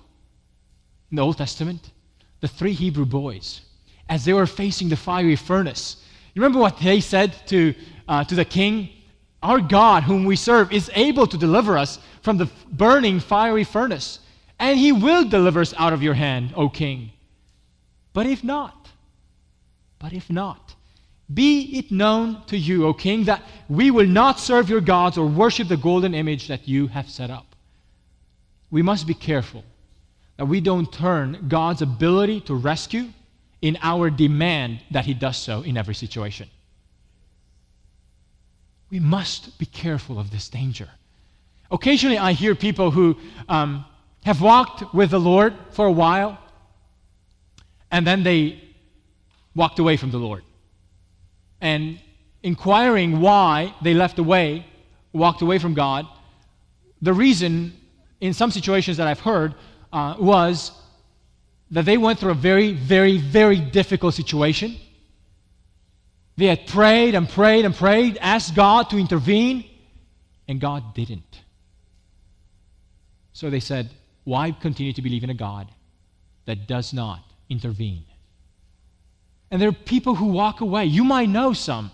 in 1.10 1.16
the 1.16 1.22
Old 1.22 1.38
Testament? 1.38 1.90
The 2.40 2.48
three 2.48 2.72
Hebrew 2.72 3.04
boys. 3.04 3.62
As 4.08 4.24
they 4.24 4.32
were 4.32 4.46
facing 4.46 4.88
the 4.88 4.96
fiery 4.96 5.36
furnace, 5.36 5.96
you 6.34 6.42
remember 6.42 6.60
what 6.60 6.78
they 6.78 7.00
said 7.00 7.34
to, 7.48 7.74
uh, 8.08 8.24
to 8.24 8.34
the 8.34 8.44
king? 8.44 8.90
Our 9.42 9.60
God, 9.60 10.04
whom 10.04 10.24
we 10.24 10.36
serve, 10.36 10.72
is 10.72 10.90
able 10.94 11.26
to 11.26 11.36
deliver 11.36 11.76
us 11.76 11.98
from 12.22 12.36
the 12.36 12.48
burning 12.70 13.18
fiery 13.18 13.64
furnace, 13.64 14.20
and 14.58 14.78
he 14.78 14.92
will 14.92 15.28
deliver 15.28 15.60
us 15.60 15.74
out 15.78 15.92
of 15.92 16.02
your 16.02 16.14
hand, 16.14 16.52
O 16.56 16.68
king. 16.68 17.10
But 18.12 18.26
if 18.26 18.44
not, 18.44 18.79
but 20.00 20.12
if 20.12 20.28
not, 20.28 20.74
be 21.32 21.78
it 21.78 21.92
known 21.92 22.42
to 22.46 22.56
you, 22.56 22.86
O 22.86 22.92
king, 22.92 23.24
that 23.24 23.42
we 23.68 23.92
will 23.92 24.06
not 24.06 24.40
serve 24.40 24.68
your 24.68 24.80
gods 24.80 25.16
or 25.16 25.26
worship 25.26 25.68
the 25.68 25.76
golden 25.76 26.14
image 26.14 26.48
that 26.48 26.66
you 26.66 26.88
have 26.88 27.08
set 27.08 27.30
up. 27.30 27.54
We 28.70 28.82
must 28.82 29.06
be 29.06 29.14
careful 29.14 29.62
that 30.36 30.46
we 30.46 30.60
don't 30.60 30.92
turn 30.92 31.46
God's 31.48 31.82
ability 31.82 32.40
to 32.42 32.54
rescue 32.54 33.10
in 33.62 33.78
our 33.82 34.10
demand 34.10 34.80
that 34.90 35.04
He 35.04 35.14
does 35.14 35.36
so 35.36 35.62
in 35.62 35.76
every 35.76 35.94
situation. 35.94 36.48
We 38.90 38.98
must 38.98 39.56
be 39.58 39.66
careful 39.66 40.18
of 40.18 40.30
this 40.32 40.48
danger. 40.48 40.88
Occasionally, 41.70 42.18
I 42.18 42.32
hear 42.32 42.56
people 42.56 42.90
who 42.90 43.16
um, 43.48 43.84
have 44.24 44.40
walked 44.40 44.92
with 44.92 45.10
the 45.10 45.20
Lord 45.20 45.54
for 45.70 45.86
a 45.86 45.92
while 45.92 46.38
and 47.92 48.06
then 48.06 48.22
they 48.22 48.69
walked 49.54 49.78
away 49.78 49.96
from 49.96 50.10
the 50.10 50.18
Lord. 50.18 50.42
And 51.60 51.98
inquiring 52.42 53.20
why 53.20 53.74
they 53.82 53.94
left 53.94 54.18
away, 54.18 54.66
walked 55.12 55.42
away 55.42 55.58
from 55.58 55.74
God, 55.74 56.06
the 57.02 57.12
reason 57.12 57.72
in 58.20 58.32
some 58.34 58.50
situations 58.50 58.96
that 58.98 59.06
I've 59.06 59.20
heard 59.20 59.54
uh, 59.92 60.14
was 60.18 60.72
that 61.70 61.84
they 61.84 61.96
went 61.96 62.18
through 62.18 62.32
a 62.32 62.34
very, 62.34 62.72
very, 62.72 63.18
very 63.18 63.60
difficult 63.60 64.14
situation. 64.14 64.76
They 66.36 66.46
had 66.46 66.66
prayed 66.66 67.14
and 67.14 67.28
prayed 67.28 67.64
and 67.64 67.74
prayed, 67.74 68.18
asked 68.20 68.54
God 68.54 68.90
to 68.90 68.98
intervene, 68.98 69.64
and 70.48 70.60
God 70.60 70.94
didn't. 70.94 71.40
So 73.32 73.50
they 73.50 73.60
said, 73.60 73.90
Why 74.24 74.50
continue 74.50 74.92
to 74.92 75.02
believe 75.02 75.24
in 75.24 75.30
a 75.30 75.34
God 75.34 75.68
that 76.46 76.66
does 76.66 76.92
not 76.92 77.22
intervene? 77.48 78.04
And 79.50 79.60
there 79.60 79.68
are 79.68 79.72
people 79.72 80.14
who 80.14 80.26
walk 80.26 80.60
away. 80.60 80.84
You 80.84 81.04
might 81.04 81.28
know 81.28 81.52
some 81.52 81.90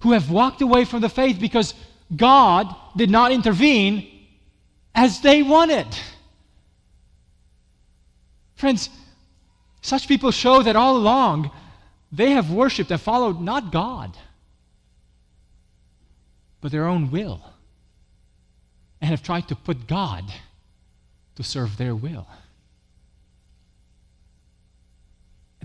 who 0.00 0.12
have 0.12 0.30
walked 0.30 0.62
away 0.62 0.84
from 0.84 1.00
the 1.00 1.08
faith 1.08 1.38
because 1.40 1.74
God 2.14 2.74
did 2.96 3.10
not 3.10 3.32
intervene 3.32 4.08
as 4.94 5.20
they 5.20 5.42
wanted. 5.42 5.86
Friends, 8.56 8.90
such 9.82 10.08
people 10.08 10.30
show 10.30 10.62
that 10.62 10.76
all 10.76 10.96
along 10.96 11.50
they 12.10 12.30
have 12.30 12.50
worshiped 12.50 12.90
and 12.90 13.00
followed 13.00 13.40
not 13.40 13.70
God, 13.70 14.16
but 16.60 16.72
their 16.72 16.86
own 16.86 17.10
will, 17.10 17.40
and 19.00 19.10
have 19.10 19.22
tried 19.22 19.48
to 19.48 19.54
put 19.54 19.86
God 19.86 20.24
to 21.36 21.42
serve 21.42 21.76
their 21.76 21.94
will. 21.94 22.26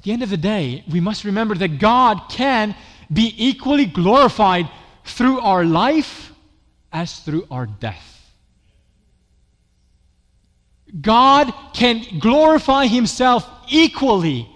At 0.04 0.08
the 0.08 0.12
end 0.12 0.24
of 0.24 0.30
the 0.30 0.36
day, 0.36 0.84
we 0.92 1.00
must 1.00 1.24
remember 1.24 1.56
that 1.56 1.80
God 1.80 2.24
can 2.30 2.76
be 3.10 3.34
equally 3.38 3.86
glorified 3.86 4.70
through 5.06 5.40
our 5.40 5.64
life 5.64 6.34
as 6.92 7.22
through 7.22 7.48
our 7.50 7.66
death. 7.66 8.30
God 11.00 11.54
can 11.74 12.20
glorify 12.20 12.88
Himself 12.88 13.50
equally 13.70 14.50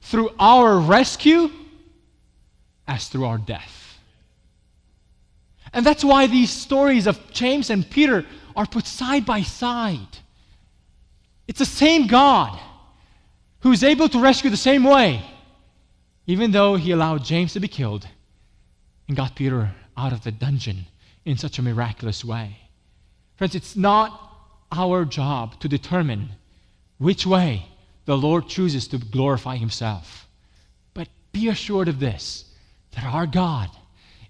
through 0.00 0.30
our 0.38 0.78
rescue 0.78 1.50
as 2.88 3.06
through 3.08 3.26
our 3.26 3.36
death. 3.36 3.98
And 5.74 5.84
that's 5.84 6.02
why 6.02 6.28
these 6.28 6.48
stories 6.48 7.06
of 7.06 7.20
James 7.30 7.68
and 7.68 7.88
Peter 7.90 8.24
are 8.56 8.64
put 8.64 8.86
side 8.86 9.26
by 9.26 9.42
side. 9.42 10.16
It's 11.46 11.58
the 11.58 11.66
same 11.66 12.06
God 12.06 12.58
who 13.64 13.72
is 13.72 13.82
able 13.82 14.10
to 14.10 14.20
rescue 14.20 14.50
the 14.50 14.58
same 14.58 14.84
way, 14.84 15.22
even 16.26 16.50
though 16.50 16.76
He 16.76 16.90
allowed 16.90 17.24
James 17.24 17.54
to 17.54 17.60
be 17.60 17.66
killed 17.66 18.06
and 19.08 19.16
got 19.16 19.34
Peter 19.34 19.74
out 19.96 20.12
of 20.12 20.22
the 20.22 20.30
dungeon 20.30 20.84
in 21.24 21.38
such 21.38 21.58
a 21.58 21.62
miraculous 21.62 22.22
way. 22.22 22.58
Friends, 23.36 23.54
it's 23.54 23.74
not 23.74 24.20
our 24.70 25.06
job 25.06 25.58
to 25.60 25.68
determine 25.68 26.28
which 26.98 27.24
way 27.24 27.64
the 28.04 28.18
Lord 28.18 28.48
chooses 28.48 28.86
to 28.88 28.98
glorify 28.98 29.56
Himself. 29.56 30.28
But 30.92 31.08
be 31.32 31.48
assured 31.48 31.88
of 31.88 31.98
this 31.98 32.44
that 32.94 33.04
our 33.04 33.26
God 33.26 33.70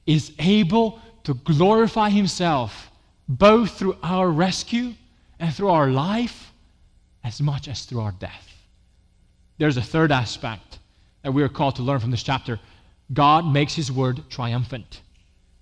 is 0.07 0.31
able 0.39 1.01
to 1.25 1.35
glorify 1.35 2.09
Himself 2.09 2.89
both 3.29 3.77
through 3.77 3.97
our 4.01 4.31
rescue 4.31 4.95
and 5.41 5.53
through 5.53 5.71
our 5.71 5.89
life 5.89 6.53
as 7.25 7.41
much 7.41 7.67
as 7.67 7.85
through 7.85 8.01
our 8.01 8.13
death. 8.13 8.54
There's 9.59 9.77
a 9.77 9.83
third 9.83 10.13
aspect 10.13 10.79
that 11.23 11.33
we 11.33 11.43
are 11.43 11.49
called 11.49 11.77
to 11.77 11.83
learn 11.83 12.01
from 12.01 12.11
this 12.11 12.23
chapter 12.23 12.61
God 13.13 13.47
makes 13.47 13.75
His 13.75 13.93
word 13.93 14.23
triumphant. 14.31 15.03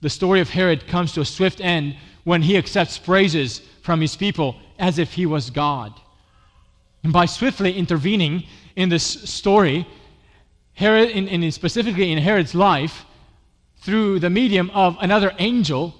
The 0.01 0.11
story 0.11 0.41
of 0.41 0.51
Herod 0.51 0.87
comes 0.87 1.13
to 1.13 1.21
a 1.21 1.25
swift 1.25 1.61
end 1.61 1.97
when 2.25 2.43
he 2.43 2.57
accepts 2.57 2.99
praises 2.99 3.61
from 3.83 4.01
his 4.01 4.17
people 4.17 4.57
as 4.79 4.99
if 4.99 5.13
he 5.13 5.27
was 5.27 5.51
God. 5.51 5.93
And 7.05 7.13
by 7.13 7.27
swiftly 7.27 7.77
intervening 7.77 8.45
in 8.77 8.89
this 8.89 9.05
story, 9.05 9.87
Herod, 10.75 11.11
in, 11.11 11.29
in 11.29 11.51
specifically 11.53 12.13
in 12.13 12.19
Herod's 12.19 12.55
life, 12.55 13.05
through 13.79 14.21
the 14.21 14.31
medium 14.31 14.71
of 14.71 14.97
another 15.01 15.33
angel, 15.39 15.95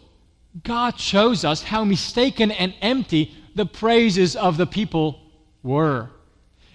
God 0.63 0.99
shows 0.99 1.45
us 1.45 1.63
how 1.63 1.85
mistaken 1.85 2.51
and 2.51 2.75
empty 2.81 3.35
the 3.55 3.67
praises 3.67 4.37
of 4.37 4.57
the 4.57 4.67
people 4.67 5.21
were, 5.63 6.11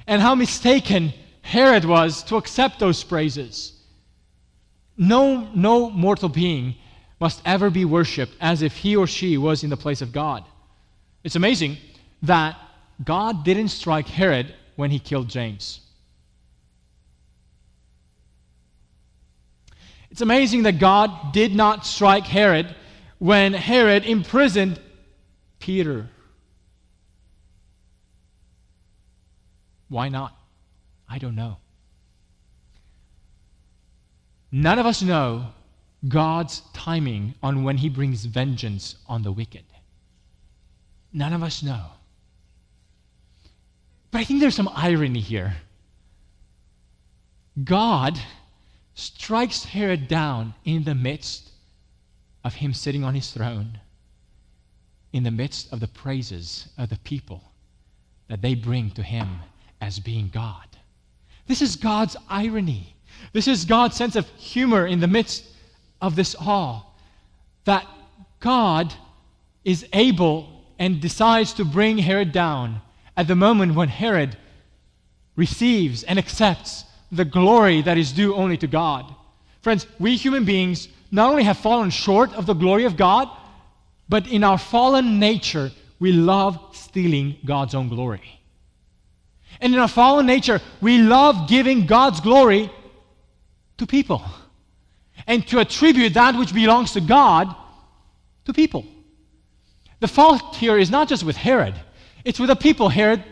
and 0.08 0.22
how 0.22 0.34
mistaken 0.34 1.13
Herod 1.41 1.86
was 1.86 2.24
to 2.24 2.38
accept 2.38 2.80
those 2.80 3.04
praises. 3.04 3.74
No, 4.98 5.50
no 5.54 5.89
mortal 5.89 6.30
being 6.30 6.76
must 7.20 7.41
ever 7.46 7.70
be 7.70 7.86
worshipped 7.86 8.34
as 8.39 8.62
if 8.62 8.76
he 8.76 8.96
or 8.96 9.06
she 9.08 9.38
was 9.38 9.63
in 9.63 9.70
the 9.70 9.78
place 9.78 10.02
of 10.02 10.12
God. 10.12 10.43
It's 11.24 11.36
amazing 11.36 11.78
that 12.24 12.58
God 13.04 13.43
didn't 13.43 13.70
strike 13.70 14.08
Herod 14.08 14.54
when 14.76 14.91
he 14.91 15.00
killed 15.00 15.30
James. 15.30 15.82
It's 20.10 20.22
amazing 20.22 20.63
that 20.63 20.80
God 20.80 21.34
did 21.34 21.54
not 21.54 21.86
strike 21.86 22.26
Herod 22.26 22.76
when 23.20 23.54
Herod 23.54 24.06
imprisoned 24.06 24.80
Peter. 25.60 26.10
Why 29.89 30.10
not? 30.10 30.36
I 31.10 31.17
don't 31.17 31.36
know. 31.36 31.58
None 34.52 34.80
of 34.80 34.86
us 34.86 35.02
know 35.02 35.47
God's 36.08 36.62
timing 36.73 37.36
on 37.41 37.63
when 37.63 37.78
he 37.78 37.89
brings 37.89 38.26
vengeance 38.26 38.95
on 39.08 39.23
the 39.23 39.32
wicked. 39.32 39.63
None 41.13 41.34
of 41.34 41.43
us 41.43 41.63
know. 41.63 41.86
But 44.12 44.19
I 44.19 44.23
think 44.23 44.39
there's 44.39 44.56
some 44.56 44.69
irony 44.73 45.19
here. 45.19 45.56
God 47.63 48.19
strikes 48.93 49.65
Herod 49.65 50.08
down 50.08 50.54
in 50.63 50.84
the 50.84 50.95
midst 50.95 51.52
of 52.43 52.56
him 52.56 52.73
sitting 52.73 53.04
on 53.04 53.15
his 53.15 53.32
throne, 53.32 53.80
in 55.12 55.23
the 55.23 55.32
midst 55.32 55.71
of 55.73 55.80
the 55.80 55.88
praises 55.88 56.67
of 56.78 56.89
the 56.89 57.00
people 57.00 57.43
that 58.28 58.41
they 58.41 58.56
bring 58.56 58.91
to 58.91 59.04
him 59.04 59.39
as 59.82 60.00
being 60.00 60.30
God. 60.34 60.66
This 61.48 61.62
is 61.62 61.76
God's 61.76 62.18
irony. 62.30 62.96
This 63.34 63.48
is 63.48 63.66
God's 63.66 63.96
sense 63.96 64.16
of 64.16 64.28
humor 64.38 64.86
in 64.86 65.00
the 65.00 65.08
midst 65.08 65.46
of 66.02 66.16
this 66.16 66.36
all. 66.36 66.96
That 67.66 67.86
God 68.40 68.94
is 69.63 69.86
able 69.94 70.63
and 70.80 71.02
decides 71.02 71.54
to 71.54 71.66
bring 71.66 71.98
Herod 71.98 72.32
down 72.32 72.82
at 73.16 73.28
the 73.28 73.36
moment 73.36 73.76
when 73.76 73.90
Herod 73.90 74.38
receives 75.36 76.04
and 76.04 76.20
accepts 76.20 76.86
the 77.12 77.26
glory 77.26 77.82
that 77.82 77.98
is 77.98 78.12
due 78.12 78.36
only 78.36 78.58
to 78.58 78.68
God. 78.68 79.13
Friends, 79.62 79.88
we 80.00 80.16
human 80.16 80.46
beings 80.46 80.88
not 81.12 81.30
only 81.30 81.44
have 81.44 81.58
fallen 81.58 81.90
short 81.90 82.34
of 82.34 82.46
the 82.46 82.54
glory 82.54 82.86
of 82.86 82.98
God, 82.98 83.30
but 84.10 84.28
in 84.28 84.44
our 84.44 84.58
fallen 84.58 85.20
nature, 85.20 85.72
we 86.00 86.12
love 86.12 86.60
stealing 86.74 87.38
God's 87.46 87.76
own 87.76 87.90
glory. 87.90 88.37
And 89.60 89.74
in 89.74 89.80
our 89.80 89.88
fallen 89.88 90.26
nature, 90.26 90.62
we 90.82 91.00
love 91.00 91.48
giving 91.48 91.86
God's 91.86 92.22
glory 92.22 92.72
to 93.78 93.88
people 93.88 94.24
and 95.26 95.46
to 95.48 95.60
attribute 95.60 96.13
that 96.13 96.38
which 96.38 96.54
belongs 96.54 96.93
to 96.93 97.02
God 97.02 97.56
to 98.46 98.54
people. 98.54 98.86
The 100.00 100.08
fault 100.08 100.56
here 100.56 100.78
is 100.78 100.91
not 100.91 101.10
just 101.10 101.24
with 101.24 101.36
Herod, 101.36 101.76
it's 102.24 102.39
with 102.39 102.50
the 102.50 102.56
people 102.56 102.89
Herod 102.89 103.24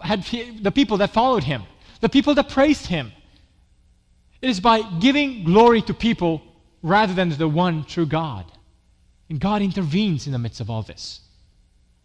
had, 0.00 0.24
the 0.60 0.72
people 0.72 0.98
that 0.98 1.10
followed 1.10 1.44
him, 1.44 1.62
the 2.00 2.08
people 2.08 2.34
that 2.34 2.48
praised 2.48 2.86
him. 2.86 3.12
It 4.42 4.50
is 4.50 4.60
by 4.60 4.82
giving 4.98 5.44
glory 5.44 5.80
to 5.82 5.94
people 5.94 6.42
rather 6.82 7.14
than 7.14 7.30
to 7.30 7.36
the 7.36 7.48
one 7.48 7.84
true 7.84 8.06
God. 8.06 8.44
And 9.30 9.40
God 9.40 9.62
intervenes 9.62 10.26
in 10.26 10.32
the 10.32 10.38
midst 10.38 10.60
of 10.60 10.68
all 10.68 10.82
this. 10.82 11.20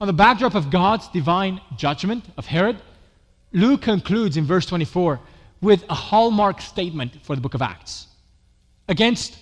On 0.02 0.08
the 0.08 0.14
backdrop 0.14 0.56
of 0.56 0.70
God's 0.70 1.10
divine 1.10 1.60
judgment 1.76 2.24
of 2.38 2.46
Herod, 2.46 2.82
Luke 3.52 3.82
concludes 3.82 4.38
in 4.38 4.46
verse 4.46 4.66
24 4.66 5.20
with 5.60 5.84
a 5.90 5.94
hallmark 5.94 6.62
statement 6.62 7.18
for 7.24 7.36
the 7.36 7.42
book 7.42 7.54
of 7.54 7.62
Acts. 7.62 8.08
Against 8.88 9.38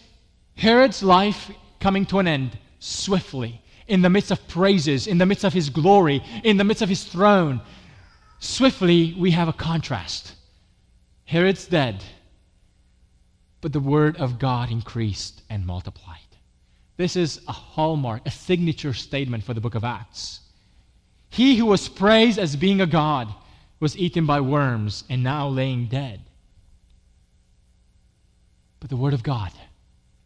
Herod's 0.56 1.04
life 1.04 1.52
coming 1.80 2.08
to 2.08 2.17
an 2.17 2.28
end 2.28 2.58
swiftly, 2.80 3.62
in 3.88 4.02
the 4.02 4.10
midst 4.10 4.32
of 4.32 4.48
praises, 4.48 5.06
in 5.06 5.20
the 5.20 5.28
midst 5.28 5.43
of 5.43 5.54
his 5.54 5.70
glory, 5.70 6.24
in 6.43 6.58
the 6.58 6.63
midst 6.63 6.82
of 6.82 6.89
his 6.89 7.04
throne, 7.04 7.62
swiftly 8.39 9.13
we 9.17 9.32
have 9.32 9.48
a 9.48 9.54
contrast. 9.54 10.34
Herod's 11.26 11.67
dead, 11.67 12.04
but 13.62 13.74
the 13.74 13.80
word 13.80 14.17
of 14.17 14.39
God 14.39 14.72
increased 14.72 15.43
and 15.52 15.67
multiplied. 15.67 16.17
This 16.98 17.15
is 17.15 17.41
a 17.48 17.52
hallmark, 17.52 18.24
a 18.26 18.32
signature 18.32 18.93
statement 18.93 19.43
for 19.43 19.54
the 19.54 19.62
book 19.62 19.76
of 19.76 19.84
Acts. 19.84 20.39
He 21.30 21.58
who 21.58 21.66
was 21.66 21.90
praised 21.90 22.40
as 22.40 22.56
being 22.56 22.82
a 22.82 22.86
God 22.86 23.34
was 23.80 23.98
eaten 23.98 24.26
by 24.26 24.42
worms 24.42 25.04
and 25.10 25.24
now 25.24 25.48
laying 25.48 25.86
dead. 25.88 26.22
But 28.80 28.90
the 28.90 28.98
Word 28.98 29.13
of 29.13 29.24
God 29.24 29.52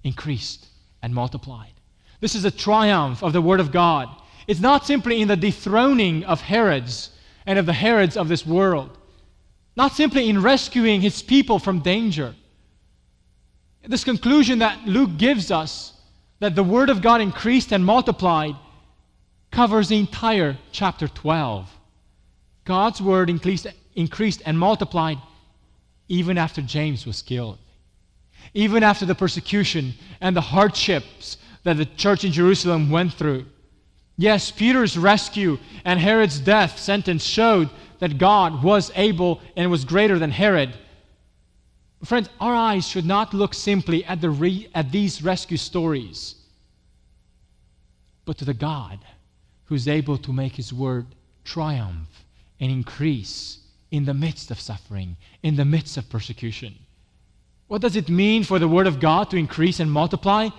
increased 0.03 0.67
and 1.01 1.13
multiplied. 1.13 1.73
This 2.19 2.35
is 2.35 2.45
a 2.45 2.51
triumph 2.51 3.23
of 3.23 3.33
the 3.33 3.41
Word 3.41 3.59
of 3.59 3.71
God. 3.71 4.09
It's 4.47 4.59
not 4.59 4.85
simply 4.85 5.21
in 5.21 5.27
the 5.27 5.35
dethroning 5.35 6.23
of 6.23 6.41
Herods 6.41 7.11
and 7.45 7.57
of 7.57 7.65
the 7.65 7.73
Herods 7.73 8.15
of 8.15 8.27
this 8.27 8.45
world, 8.45 8.97
not 9.75 9.93
simply 9.93 10.29
in 10.29 10.41
rescuing 10.41 11.01
his 11.01 11.21
people 11.21 11.59
from 11.59 11.79
danger. 11.79 12.35
This 13.83 14.03
conclusion 14.03 14.59
that 14.59 14.85
Luke 14.85 15.17
gives 15.17 15.49
us 15.49 15.93
that 16.39 16.55
the 16.55 16.63
Word 16.63 16.89
of 16.89 17.01
God 17.01 17.21
increased 17.21 17.71
and 17.71 17.83
multiplied 17.83 18.55
covers 19.51 19.89
the 19.89 19.99
entire 19.99 20.57
chapter 20.71 21.07
12. 21.07 21.69
God's 22.63 23.01
word 23.01 23.29
increased, 23.29 23.67
increased 23.95 24.41
and 24.45 24.57
multiplied 24.57 25.17
even 26.07 26.37
after 26.37 26.61
James 26.61 27.05
was 27.05 27.21
killed. 27.21 27.57
Even 28.53 28.83
after 28.83 29.05
the 29.05 29.15
persecution 29.15 29.93
and 30.19 30.35
the 30.35 30.41
hardships 30.41 31.37
that 31.63 31.77
the 31.77 31.85
church 31.85 32.23
in 32.23 32.31
Jerusalem 32.31 32.89
went 32.89 33.13
through. 33.13 33.45
Yes, 34.17 34.51
Peter's 34.51 34.97
rescue 34.97 35.57
and 35.85 35.99
Herod's 35.99 36.39
death 36.39 36.79
sentence 36.79 37.23
showed 37.23 37.69
that 37.99 38.17
God 38.17 38.63
was 38.63 38.91
able 38.95 39.41
and 39.55 39.69
was 39.69 39.85
greater 39.85 40.17
than 40.17 40.31
Herod. 40.31 40.73
Friends, 42.03 42.29
our 42.39 42.55
eyes 42.55 42.87
should 42.87 43.05
not 43.05 43.33
look 43.33 43.53
simply 43.53 44.03
at, 44.05 44.21
the 44.21 44.29
re- 44.29 44.67
at 44.73 44.91
these 44.91 45.23
rescue 45.23 45.57
stories, 45.57 46.35
but 48.25 48.37
to 48.39 48.45
the 48.45 48.55
God 48.55 48.99
who's 49.71 49.87
able 49.87 50.17
to 50.17 50.33
make 50.33 50.53
his 50.57 50.73
word 50.73 51.05
triumph 51.45 52.25
and 52.59 52.69
increase 52.69 53.59
in 53.89 54.03
the 54.03 54.13
midst 54.13 54.51
of 54.51 54.59
suffering, 54.59 55.15
in 55.43 55.55
the 55.55 55.63
midst 55.63 55.95
of 55.95 56.09
persecution. 56.09 56.75
What 57.69 57.79
does 57.79 57.95
it 57.95 58.09
mean 58.09 58.43
for 58.43 58.59
the 58.59 58.67
Word 58.67 58.85
of 58.85 58.99
God 58.99 59.29
to 59.29 59.37
increase 59.37 59.79
and 59.79 59.89
multiply? 59.89 60.49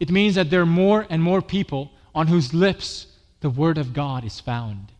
It 0.00 0.10
means 0.10 0.36
that 0.36 0.48
there 0.48 0.62
are 0.62 0.66
more 0.66 1.06
and 1.10 1.22
more 1.22 1.42
people 1.42 1.90
on 2.14 2.28
whose 2.28 2.54
lips 2.54 3.08
the 3.40 3.50
Word 3.50 3.76
of 3.76 3.92
God 3.92 4.24
is 4.24 4.40
found. 4.40 4.90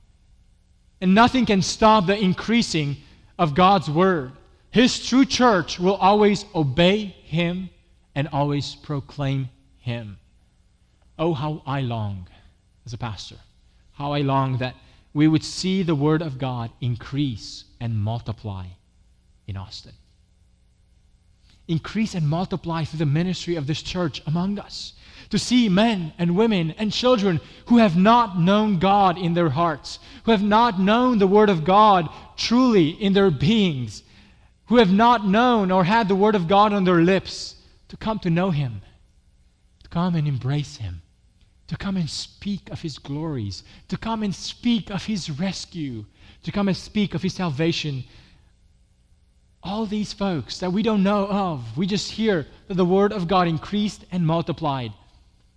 And 1.01 1.15
nothing 1.15 1.47
can 1.47 1.63
stop 1.63 2.05
the 2.05 2.23
increasing 2.23 2.99
of 3.39 3.55
God's 3.55 3.89
Word. 3.89 4.33
His 4.71 5.03
true 5.03 5.25
church 5.25 5.79
will 5.79 5.95
always 5.95 6.45
obey 6.55 7.17
Him 7.25 7.71
and 8.15 8.29
always 8.35 8.75
proclaim 8.75 9.49
Him. 9.79 10.19
Oh, 11.19 11.33
how 11.33 11.63
I 11.65 11.81
long 11.81 12.29
as 12.85 12.93
a 12.93 12.99
pastor, 12.99 13.37
how 14.03 14.15
I 14.15 14.23
long 14.23 14.57
that 14.57 14.75
we 15.15 15.29
would 15.29 15.45
see 15.45 15.85
the 15.85 15.95
Word 15.95 16.23
of 16.23 16.37
God 16.37 16.73
increase 16.81 17.67
and 17.79 17.97
multiply 17.97 18.67
in 19.47 19.57
Austin. 19.57 19.93
Increase 21.69 22.17
and 22.17 22.29
multiply 22.29 22.83
through 22.83 22.99
the 22.99 23.07
ministry 23.07 23.55
of 23.55 23.69
this 23.69 23.81
church 23.81 24.21
among 24.27 24.59
us. 24.59 24.95
To 25.31 25.39
see 25.39 25.69
men 25.69 26.13
and 26.19 26.35
women 26.37 26.73
and 26.79 26.93
children 26.93 27.41
who 27.67 27.79
have 27.79 27.97
not 27.97 28.41
known 28.41 28.81
God 28.81 29.19
in 29.19 29.35
their 29.35 29.51
hearts, 29.51 30.01
who 30.25 30.33
have 30.33 30.43
not 30.43 30.81
known 30.81 31.19
the 31.19 31.29
Word 31.29 31.49
of 31.49 31.63
God 31.63 32.09
truly 32.37 32.89
in 32.89 33.13
their 33.13 33.31
beings, 33.31 34.03
who 34.67 34.79
have 34.79 34.93
not 34.93 35.29
known 35.29 35.71
or 35.71 35.85
had 35.85 36.09
the 36.09 36.17
Word 36.17 36.35
of 36.35 36.49
God 36.49 36.73
on 36.73 36.83
their 36.83 37.03
lips, 37.03 37.55
to 37.87 37.97
come 37.97 38.19
to 38.19 38.31
know 38.31 38.51
Him, 38.51 38.83
to 39.85 39.89
come 39.91 40.17
and 40.17 40.27
embrace 40.27 40.79
Him 40.79 41.02
to 41.73 41.79
come 41.79 41.97
and 41.97 42.11
speak 42.11 42.69
of 42.71 42.83
his 42.83 42.99
glories, 42.99 43.63
to 43.89 43.97
come 43.97 44.23
and 44.23 44.35
speak 44.35 44.91
of 44.91 45.07
his 45.07 45.31
rescue, 45.31 46.05
to 46.43 46.53
come 46.53 46.69
and 46.69 46.77
speak 46.77 47.15
of 47.15 47.23
his 47.23 47.33
salvation. 47.33 48.05
All 49.63 49.87
these 49.87 50.13
folks 50.13 50.59
that 50.59 50.71
we 50.71 50.83
don't 50.83 51.03
know 51.03 51.27
of, 51.27 51.79
we 51.79 51.87
just 51.87 52.13
hear 52.13 52.47
that 52.69 52.75
the 52.75 52.85
word 52.85 53.11
of 53.11 53.27
God 53.27 53.49
increased 53.49 54.05
and 54.13 54.27
multiplied. 54.27 54.93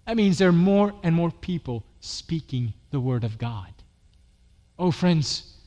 That 0.08 0.16
means 0.16 0.38
there 0.38 0.48
are 0.48 0.54
more 0.54 0.94
and 1.04 1.14
more 1.14 1.32
people 1.32 1.84
speaking 2.00 2.74
the 2.92 3.00
word 3.02 3.26
of 3.26 3.38
God. 3.38 3.74
Oh, 4.80 4.92
friends, 4.92 5.58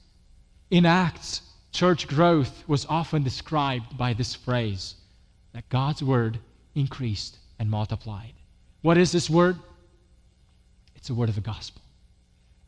in 0.70 0.86
Acts, 0.86 1.42
church 1.72 2.09
growth 2.09 2.64
was 2.66 2.86
often 2.86 3.22
described 3.22 3.99
by 3.99 4.14
this 4.14 4.34
phrase 4.34 4.94
that 5.53 5.68
God's 5.68 6.03
word 6.03 6.38
increased 6.74 7.36
and 7.59 7.68
multiplied. 7.68 8.32
What 8.80 8.96
is 8.96 9.12
this 9.12 9.28
word? 9.28 9.59
It's 10.99 11.11
a 11.11 11.14
word 11.14 11.28
of 11.28 11.36
the 11.36 11.40
gospel. 11.40 11.80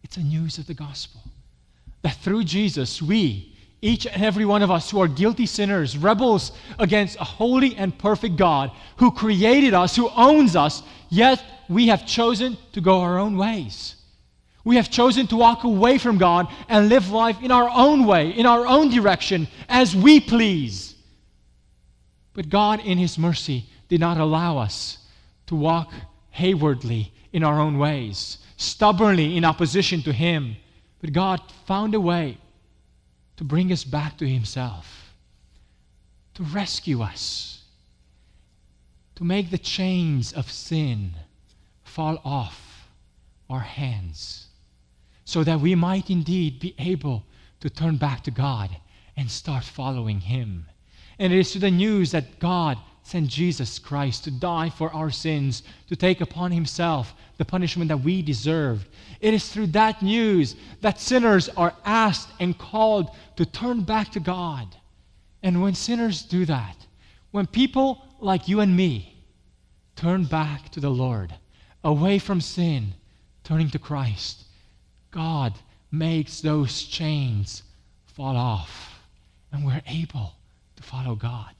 It's 0.02 0.16
a 0.16 0.22
news 0.22 0.56
of 0.56 0.66
the 0.66 0.74
gospel. 0.74 1.20
That 2.02 2.16
through 2.16 2.44
Jesus, 2.44 3.02
we, 3.02 3.54
each 3.82 4.06
and 4.06 4.22
every 4.22 4.44
one 4.44 4.62
of 4.62 4.70
us 4.70 4.90
who 4.90 5.00
are 5.02 5.08
guilty 5.08 5.46
sinners, 5.46 5.98
rebels 5.98 6.52
against 6.78 7.20
a 7.20 7.24
holy 7.24 7.76
and 7.76 7.98
perfect 7.98 8.36
God 8.36 8.70
who 8.96 9.10
created 9.10 9.74
us, 9.74 9.96
who 9.96 10.08
owns 10.10 10.54
us, 10.54 10.82
yet 11.08 11.42
we 11.68 11.88
have 11.88 12.06
chosen 12.06 12.56
to 12.72 12.80
go 12.80 13.00
our 13.00 13.18
own 13.18 13.36
ways. 13.36 13.96
We 14.64 14.76
have 14.76 14.90
chosen 14.90 15.26
to 15.28 15.36
walk 15.36 15.64
away 15.64 15.98
from 15.98 16.16
God 16.16 16.46
and 16.68 16.88
live 16.88 17.10
life 17.10 17.42
in 17.42 17.50
our 17.50 17.68
own 17.68 18.06
way, 18.06 18.30
in 18.30 18.46
our 18.46 18.66
own 18.66 18.90
direction, 18.90 19.48
as 19.68 19.96
we 19.96 20.20
please. 20.20 20.94
But 22.32 22.48
God, 22.48 22.80
in 22.80 22.96
His 22.96 23.18
mercy, 23.18 23.66
did 23.88 24.00
not 24.00 24.18
allow 24.18 24.58
us 24.58 24.98
to 25.46 25.56
walk 25.56 25.92
haywardly 26.30 27.12
in 27.32 27.44
our 27.44 27.60
own 27.60 27.78
ways, 27.78 28.38
stubbornly 28.56 29.36
in 29.36 29.44
opposition 29.44 30.02
to 30.02 30.12
Him. 30.12 30.56
But 31.00 31.12
God 31.12 31.40
found 31.66 31.94
a 31.94 32.00
way 32.00 32.38
to 33.36 33.44
bring 33.44 33.72
us 33.72 33.84
back 33.84 34.18
to 34.18 34.28
Himself, 34.28 35.14
to 36.34 36.42
rescue 36.42 37.02
us, 37.02 37.62
to 39.14 39.24
make 39.24 39.50
the 39.50 39.58
chains 39.58 40.32
of 40.32 40.50
sin 40.50 41.14
fall 41.84 42.20
off 42.24 42.88
our 43.48 43.60
hands, 43.60 44.46
so 45.24 45.44
that 45.44 45.60
we 45.60 45.74
might 45.74 46.10
indeed 46.10 46.60
be 46.60 46.74
able 46.78 47.24
to 47.60 47.70
turn 47.70 47.96
back 47.96 48.22
to 48.24 48.30
God 48.30 48.70
and 49.16 49.30
start 49.30 49.64
following 49.64 50.20
Him. 50.20 50.66
And 51.18 51.32
it 51.32 51.38
is 51.38 51.52
to 51.52 51.58
the 51.58 51.70
news 51.70 52.12
that 52.12 52.38
God 52.38 52.78
sent 53.10 53.28
Jesus 53.28 53.78
Christ 53.78 54.24
to 54.24 54.30
die 54.30 54.70
for 54.70 54.92
our 54.94 55.10
sins, 55.10 55.62
to 55.88 55.96
take 55.96 56.20
upon 56.20 56.52
himself 56.52 57.14
the 57.38 57.44
punishment 57.44 57.88
that 57.88 57.98
we 57.98 58.22
deserved. 58.22 58.88
It 59.20 59.34
is 59.34 59.48
through 59.48 59.68
that 59.68 60.00
news 60.00 60.54
that 60.80 61.00
sinners 61.00 61.48
are 61.50 61.74
asked 61.84 62.28
and 62.38 62.56
called 62.56 63.10
to 63.36 63.44
turn 63.44 63.82
back 63.82 64.12
to 64.12 64.20
God. 64.20 64.68
And 65.42 65.60
when 65.60 65.74
sinners 65.74 66.22
do 66.22 66.44
that, 66.46 66.76
when 67.32 67.46
people 67.46 68.04
like 68.20 68.48
you 68.48 68.60
and 68.60 68.76
me 68.76 69.16
turn 69.96 70.24
back 70.24 70.70
to 70.70 70.80
the 70.80 70.90
Lord, 70.90 71.34
away 71.82 72.18
from 72.18 72.40
sin, 72.40 72.94
turning 73.42 73.70
to 73.70 73.78
Christ, 73.78 74.44
God 75.10 75.54
makes 75.90 76.40
those 76.40 76.84
chains 76.84 77.62
fall 78.06 78.36
off, 78.36 79.00
and 79.50 79.64
we're 79.64 79.82
able 79.86 80.34
to 80.76 80.82
follow 80.82 81.14
God. 81.14 81.54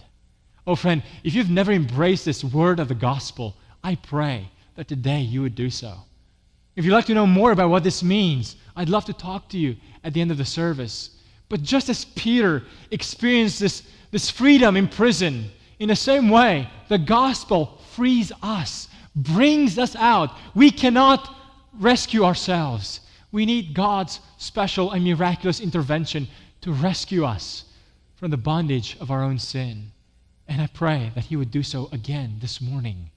Oh, 0.70 0.76
friend, 0.76 1.02
if 1.24 1.34
you've 1.34 1.50
never 1.50 1.72
embraced 1.72 2.24
this 2.24 2.44
word 2.44 2.78
of 2.78 2.86
the 2.86 2.94
gospel, 2.94 3.56
I 3.82 3.96
pray 3.96 4.48
that 4.76 4.86
today 4.86 5.20
you 5.20 5.42
would 5.42 5.56
do 5.56 5.68
so. 5.68 5.96
If 6.76 6.84
you'd 6.84 6.92
like 6.92 7.06
to 7.06 7.14
know 7.14 7.26
more 7.26 7.50
about 7.50 7.70
what 7.70 7.82
this 7.82 8.04
means, 8.04 8.54
I'd 8.76 8.88
love 8.88 9.04
to 9.06 9.12
talk 9.12 9.48
to 9.48 9.58
you 9.58 9.74
at 10.04 10.14
the 10.14 10.20
end 10.20 10.30
of 10.30 10.38
the 10.38 10.44
service. 10.44 11.10
But 11.48 11.64
just 11.64 11.88
as 11.88 12.04
Peter 12.04 12.62
experienced 12.92 13.58
this, 13.58 13.82
this 14.12 14.30
freedom 14.30 14.76
in 14.76 14.86
prison, 14.86 15.50
in 15.80 15.88
the 15.88 15.96
same 15.96 16.28
way, 16.28 16.70
the 16.88 16.98
gospel 16.98 17.80
frees 17.96 18.30
us, 18.40 18.86
brings 19.16 19.76
us 19.76 19.96
out. 19.96 20.30
We 20.54 20.70
cannot 20.70 21.34
rescue 21.80 22.22
ourselves. 22.22 23.00
We 23.32 23.44
need 23.44 23.74
God's 23.74 24.20
special 24.38 24.92
and 24.92 25.02
miraculous 25.02 25.58
intervention 25.58 26.28
to 26.60 26.70
rescue 26.70 27.24
us 27.24 27.64
from 28.14 28.30
the 28.30 28.36
bondage 28.36 28.96
of 29.00 29.10
our 29.10 29.24
own 29.24 29.40
sin. 29.40 29.90
And 30.50 30.60
I 30.60 30.66
pray 30.66 31.12
that 31.14 31.24
He 31.26 31.36
would 31.36 31.52
do 31.52 31.62
so 31.62 31.88
again 31.92 32.38
this 32.40 32.60
morning. 32.60 33.10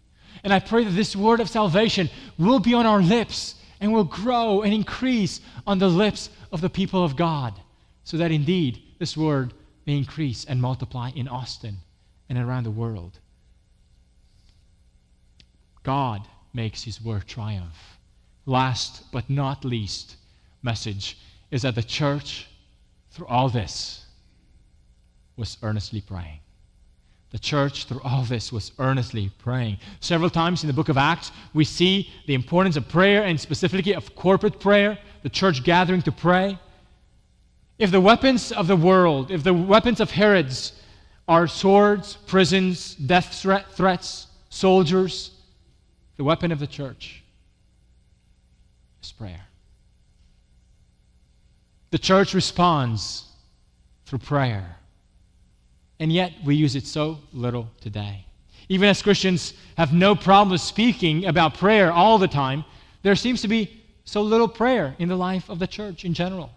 And 0.43 0.53
I 0.53 0.59
pray 0.59 0.83
that 0.83 0.91
this 0.91 1.15
word 1.15 1.39
of 1.39 1.49
salvation 1.49 2.09
will 2.37 2.59
be 2.59 2.75
on 2.75 2.85
our 2.85 3.01
lips 3.01 3.55
and 3.81 3.91
will 3.91 4.03
grow 4.03 4.61
and 4.61 4.71
increase 4.71 5.41
on 5.65 5.79
the 5.79 5.87
lips 5.87 6.29
of 6.51 6.61
the 6.61 6.69
people 6.69 7.03
of 7.03 7.17
God, 7.17 7.59
so 8.03 8.17
that 8.17 8.31
indeed 8.31 8.83
this 8.99 9.17
word 9.17 9.53
may 9.87 9.97
increase 9.97 10.45
and 10.45 10.61
multiply 10.61 11.09
in 11.15 11.27
Austin 11.27 11.77
and 12.29 12.37
around 12.37 12.63
the 12.63 12.71
world. 12.71 13.17
God 15.81 16.21
makes 16.53 16.83
His 16.83 17.01
word 17.01 17.27
triumph. 17.27 17.97
Last 18.45 19.11
but 19.11 19.27
not 19.27 19.65
least, 19.65 20.17
message 20.61 21.17
is 21.49 21.63
that 21.63 21.73
the 21.73 21.83
church, 21.83 22.47
through 23.09 23.27
all 23.27 23.49
this, 23.49 24.05
was 25.35 25.57
earnestly 25.63 25.99
praying. 25.99 26.39
The 27.33 27.39
church, 27.39 27.85
through 27.85 28.01
all 28.03 28.21
this, 28.21 28.51
was 28.51 28.71
earnestly 28.77 29.31
praying. 29.39 29.79
Several 30.01 30.29
times 30.29 30.63
in 30.63 30.67
the 30.67 30.73
book 30.73 30.87
of 30.87 30.97
Acts, 30.97 31.31
we 31.55 31.65
see 31.65 32.11
the 32.27 32.35
importance 32.35 32.75
of 32.77 32.87
prayer 32.87 33.23
and 33.23 33.41
specifically 33.41 33.95
of 33.95 34.15
corporate 34.15 34.59
prayer, 34.59 34.99
the 35.23 35.29
church 35.29 35.63
gathering 35.63 36.03
to 36.03 36.11
pray. 36.11 36.59
If 37.79 37.89
the 37.89 37.99
weapons 37.99 38.51
of 38.51 38.67
the 38.67 38.75
world, 38.75 39.31
if 39.31 39.43
the 39.43 39.53
weapons 39.53 39.99
of 39.99 40.11
Herod's 40.11 40.79
are 41.27 41.47
swords, 41.47 42.17
prisons, 42.27 42.93
death 42.93 43.33
threat, 43.33 43.71
threats, 43.71 44.27
soldiers, 44.49 45.31
the 46.17 46.23
weapon 46.23 46.51
of 46.51 46.59
the 46.59 46.67
church 46.67 47.23
is 49.01 49.11
prayer. 49.11 49.41
The 51.89 51.97
church 51.97 52.35
responds 52.35 53.25
through 54.05 54.19
prayer 54.19 54.77
and 55.99 56.11
yet 56.11 56.33
we 56.43 56.55
use 56.55 56.75
it 56.75 56.85
so 56.85 57.19
little 57.31 57.69
today. 57.81 58.25
Even 58.69 58.89
as 58.89 59.01
Christians 59.01 59.53
have 59.77 59.93
no 59.93 60.15
problem 60.15 60.57
speaking 60.57 61.25
about 61.25 61.57
prayer 61.57 61.91
all 61.91 62.17
the 62.17 62.27
time, 62.27 62.63
there 63.01 63.15
seems 63.15 63.41
to 63.41 63.47
be 63.47 63.83
so 64.05 64.21
little 64.21 64.47
prayer 64.47 64.95
in 64.99 65.09
the 65.09 65.15
life 65.15 65.49
of 65.49 65.59
the 65.59 65.67
church 65.67 66.05
in 66.05 66.13
general. 66.13 66.51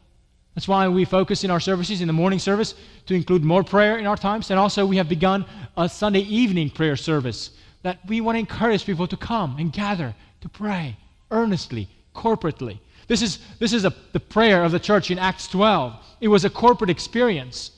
That's 0.54 0.66
why 0.66 0.88
we 0.88 1.04
focus 1.04 1.44
in 1.44 1.50
our 1.50 1.60
services, 1.60 2.00
in 2.00 2.06
the 2.06 2.14
morning 2.14 2.38
service, 2.38 2.74
to 3.06 3.14
include 3.14 3.44
more 3.44 3.62
prayer 3.62 3.98
in 3.98 4.06
our 4.06 4.16
times. 4.16 4.50
And 4.50 4.58
also, 4.58 4.86
we 4.86 4.96
have 4.96 5.08
begun 5.08 5.44
a 5.76 5.88
Sunday 5.88 6.20
evening 6.20 6.70
prayer 6.70 6.96
service 6.96 7.50
that 7.82 7.98
we 8.08 8.22
want 8.22 8.36
to 8.36 8.40
encourage 8.40 8.86
people 8.86 9.06
to 9.06 9.16
come 9.16 9.56
and 9.58 9.70
gather 9.70 10.14
to 10.40 10.48
pray 10.48 10.96
earnestly, 11.30 11.88
corporately. 12.14 12.78
This 13.06 13.20
is, 13.20 13.38
this 13.58 13.72
is 13.72 13.84
a, 13.84 13.94
the 14.12 14.20
prayer 14.20 14.64
of 14.64 14.72
the 14.72 14.80
church 14.80 15.10
in 15.10 15.18
Acts 15.18 15.46
12. 15.48 15.94
It 16.20 16.28
was 16.28 16.44
a 16.44 16.50
corporate 16.50 16.90
experience. 16.90 17.72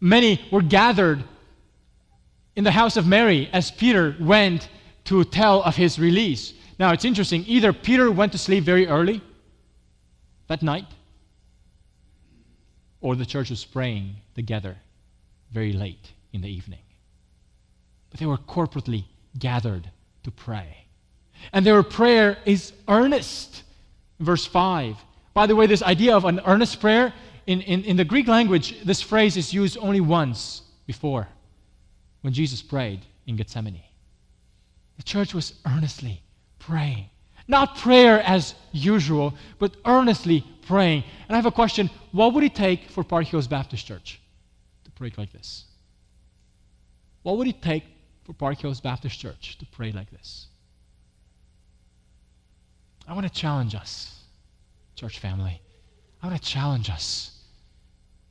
Many 0.00 0.40
were 0.50 0.62
gathered 0.62 1.24
in 2.54 2.64
the 2.64 2.70
house 2.70 2.96
of 2.96 3.06
Mary 3.06 3.48
as 3.52 3.70
Peter 3.70 4.16
went 4.20 4.68
to 5.04 5.24
tell 5.24 5.62
of 5.62 5.76
his 5.76 5.98
release. 5.98 6.52
Now 6.78 6.92
it's 6.92 7.04
interesting. 7.04 7.44
Either 7.46 7.72
Peter 7.72 8.10
went 8.10 8.32
to 8.32 8.38
sleep 8.38 8.64
very 8.64 8.86
early 8.86 9.20
that 10.48 10.62
night, 10.62 10.86
or 13.00 13.16
the 13.16 13.26
church 13.26 13.50
was 13.50 13.64
praying 13.64 14.16
together 14.34 14.76
very 15.52 15.72
late 15.72 16.12
in 16.32 16.40
the 16.40 16.48
evening. 16.48 16.80
But 18.10 18.20
they 18.20 18.26
were 18.26 18.38
corporately 18.38 19.04
gathered 19.38 19.90
to 20.24 20.30
pray. 20.30 20.84
And 21.52 21.64
their 21.64 21.82
prayer 21.82 22.38
is 22.44 22.72
earnest. 22.88 23.62
Verse 24.18 24.44
5. 24.46 24.96
By 25.34 25.46
the 25.46 25.54
way, 25.54 25.66
this 25.66 25.82
idea 25.82 26.16
of 26.16 26.24
an 26.24 26.40
earnest 26.44 26.80
prayer 26.80 27.12
in, 27.48 27.62
in, 27.62 27.82
in 27.84 27.96
the 27.96 28.04
Greek 28.04 28.28
language, 28.28 28.78
this 28.84 29.00
phrase 29.00 29.38
is 29.38 29.54
used 29.54 29.78
only 29.78 30.02
once 30.02 30.60
before 30.86 31.26
when 32.20 32.34
Jesus 32.34 32.60
prayed 32.60 33.00
in 33.26 33.36
Gethsemane. 33.36 33.82
The 34.98 35.02
church 35.02 35.32
was 35.32 35.54
earnestly 35.66 36.20
praying. 36.58 37.06
Not 37.48 37.78
prayer 37.78 38.20
as 38.20 38.54
usual, 38.72 39.32
but 39.58 39.74
earnestly 39.86 40.44
praying. 40.66 41.04
And 41.26 41.34
I 41.34 41.36
have 41.36 41.46
a 41.46 41.50
question 41.50 41.88
what 42.12 42.34
would 42.34 42.44
it 42.44 42.54
take 42.54 42.90
for 42.90 43.02
Park 43.02 43.24
Hills 43.28 43.48
Baptist 43.48 43.86
Church 43.86 44.20
to 44.84 44.90
pray 44.90 45.10
like 45.16 45.32
this? 45.32 45.64
What 47.22 47.38
would 47.38 47.48
it 47.48 47.62
take 47.62 47.84
for 48.24 48.34
Park 48.34 48.58
Hills 48.58 48.82
Baptist 48.82 49.18
Church 49.18 49.56
to 49.56 49.64
pray 49.64 49.90
like 49.90 50.10
this? 50.10 50.48
I 53.06 53.14
want 53.14 53.26
to 53.26 53.32
challenge 53.32 53.74
us, 53.74 54.20
church 54.96 55.18
family. 55.18 55.62
I 56.22 56.26
want 56.26 56.42
to 56.42 56.46
challenge 56.46 56.90
us 56.90 57.36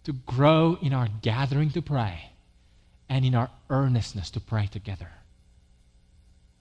to 0.07 0.13
grow 0.25 0.77
in 0.81 0.93
our 0.93 1.09
gathering 1.21 1.69
to 1.69 1.81
pray 1.81 2.31
and 3.09 3.25
in 3.25 3.35
our 3.35 3.49
earnestness 3.69 4.29
to 4.29 4.39
pray 4.39 4.65
together. 4.65 5.09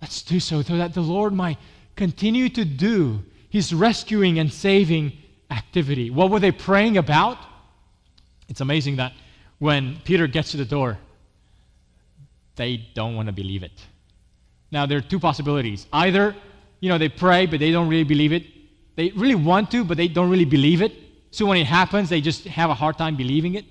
Let's 0.02 0.22
do 0.22 0.40
so 0.40 0.62
so 0.62 0.76
that 0.76 0.94
the 0.94 1.00
Lord 1.00 1.32
might 1.32 1.56
continue 1.94 2.48
to 2.48 2.64
do 2.64 3.22
his 3.48 3.72
rescuing 3.72 4.40
and 4.40 4.52
saving 4.52 5.12
activity. 5.48 6.10
What 6.10 6.28
were 6.28 6.40
they 6.40 6.50
praying 6.50 6.96
about? 6.96 7.38
It's 8.48 8.60
amazing 8.60 8.96
that 8.96 9.12
when 9.60 9.98
Peter 10.02 10.26
gets 10.26 10.50
to 10.50 10.56
the 10.56 10.64
door, 10.64 10.98
they 12.56 12.84
don't 12.94 13.14
want 13.14 13.26
to 13.26 13.32
believe 13.32 13.62
it. 13.62 13.80
Now, 14.72 14.86
there 14.86 14.98
are 14.98 15.08
two 15.12 15.20
possibilities. 15.20 15.86
Either, 15.92 16.34
you 16.80 16.88
know, 16.88 16.98
they 16.98 17.08
pray, 17.08 17.46
but 17.46 17.60
they 17.60 17.70
don't 17.70 17.88
really 17.88 18.02
believe 18.02 18.32
it. 18.32 18.44
They 18.96 19.10
really 19.10 19.36
want 19.36 19.70
to, 19.70 19.84
but 19.84 19.96
they 19.96 20.08
don't 20.08 20.30
really 20.30 20.44
believe 20.44 20.82
it. 20.82 21.05
So 21.30 21.46
when 21.46 21.58
it 21.58 21.66
happens, 21.66 22.08
they 22.08 22.20
just 22.20 22.44
have 22.44 22.70
a 22.70 22.74
hard 22.74 22.96
time 22.96 23.16
believing 23.16 23.54
it. 23.54 23.64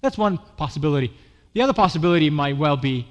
That's 0.00 0.18
one 0.18 0.38
possibility. 0.56 1.12
The 1.54 1.62
other 1.62 1.72
possibility 1.72 2.30
might 2.30 2.56
well 2.56 2.76
be 2.76 3.06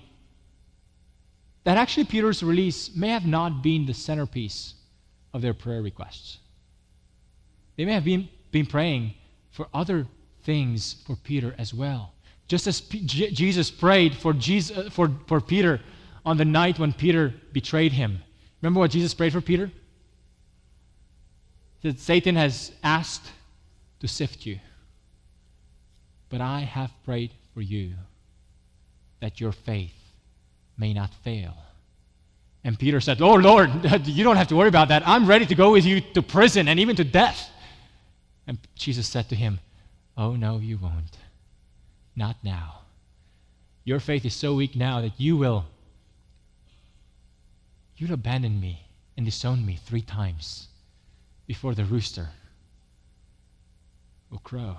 that 1.67 1.75
actually 1.75 2.05
Peter's 2.05 2.41
release 2.41 2.95
may 2.95 3.09
have 3.09 3.25
not 3.25 3.61
been 3.61 3.85
the 3.85 3.93
centerpiece 3.93 4.75
of 5.33 5.41
their 5.41 5.53
prayer 5.53 5.81
requests. 5.81 6.37
They 7.75 7.83
may 7.83 7.93
have 7.93 8.05
been, 8.05 8.29
been 8.51 8.65
praying 8.65 9.15
for 9.51 9.67
other 9.73 10.07
things 10.43 11.03
for 11.05 11.17
Peter 11.17 11.53
as 11.57 11.73
well. 11.73 12.13
Just 12.47 12.67
as 12.67 12.79
P- 12.79 13.01
J- 13.01 13.31
Jesus 13.31 13.69
prayed 13.69 14.15
for, 14.15 14.31
Jesus, 14.31 14.77
uh, 14.77 14.89
for, 14.89 15.11
for 15.27 15.41
Peter 15.41 15.81
on 16.25 16.37
the 16.37 16.45
night 16.45 16.79
when 16.79 16.93
Peter 16.93 17.33
betrayed 17.51 17.91
him. 17.91 18.23
Remember 18.61 18.79
what 18.79 18.91
Jesus 18.91 19.13
prayed 19.13 19.33
for 19.33 19.41
Peter? 19.41 19.69
That 21.81 21.99
Satan 21.99 22.37
has 22.37 22.71
asked 22.81 23.29
to 23.99 24.07
sift 24.07 24.45
you, 24.45 24.59
but 26.29 26.41
I 26.41 26.61
have 26.61 26.91
prayed 27.05 27.31
for 27.53 27.61
you 27.61 27.93
that 29.19 29.39
your 29.41 29.51
faith 29.51 29.93
may 30.77 30.93
not 30.93 31.13
fail. 31.23 31.55
And 32.63 32.77
Peter 32.77 32.99
said, 32.99 33.21
Oh, 33.21 33.35
Lord, 33.35 33.69
you 34.05 34.23
don't 34.23 34.35
have 34.35 34.49
to 34.49 34.55
worry 34.55 34.67
about 34.67 34.89
that. 34.89 35.07
I'm 35.07 35.25
ready 35.25 35.45
to 35.45 35.55
go 35.55 35.71
with 35.71 35.85
you 35.85 36.01
to 36.01 36.21
prison 36.21 36.67
and 36.67 36.79
even 36.79 36.95
to 36.97 37.03
death. 37.03 37.49
And 38.45 38.59
Jesus 38.75 39.07
said 39.07 39.29
to 39.29 39.35
him, 39.35 39.59
Oh, 40.17 40.35
no, 40.35 40.57
you 40.57 40.77
won't. 40.77 41.17
Not 42.15 42.37
now. 42.43 42.81
Your 43.83 43.99
faith 43.99 44.25
is 44.25 44.33
so 44.33 44.53
weak 44.53 44.75
now 44.75 45.01
that 45.01 45.19
you 45.19 45.37
will 45.37 45.65
you'll 47.97 48.13
abandon 48.13 48.59
me 48.59 48.85
and 49.15 49.25
disown 49.25 49.65
me 49.65 49.75
three 49.75 50.01
times 50.01 50.67
before 51.47 51.73
the 51.73 51.83
rooster 51.83 52.29
will 54.29 54.39
crow. 54.39 54.77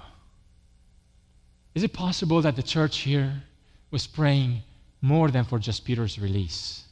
Is 1.74 1.82
it 1.82 1.92
possible 1.92 2.42
that 2.42 2.56
the 2.56 2.62
church 2.62 2.98
here 2.98 3.42
was 3.90 4.06
praying 4.06 4.62
more 5.00 5.30
than 5.30 5.44
for 5.44 5.58
just 5.58 5.84
Peter's 5.84 6.18
release? 6.18 6.84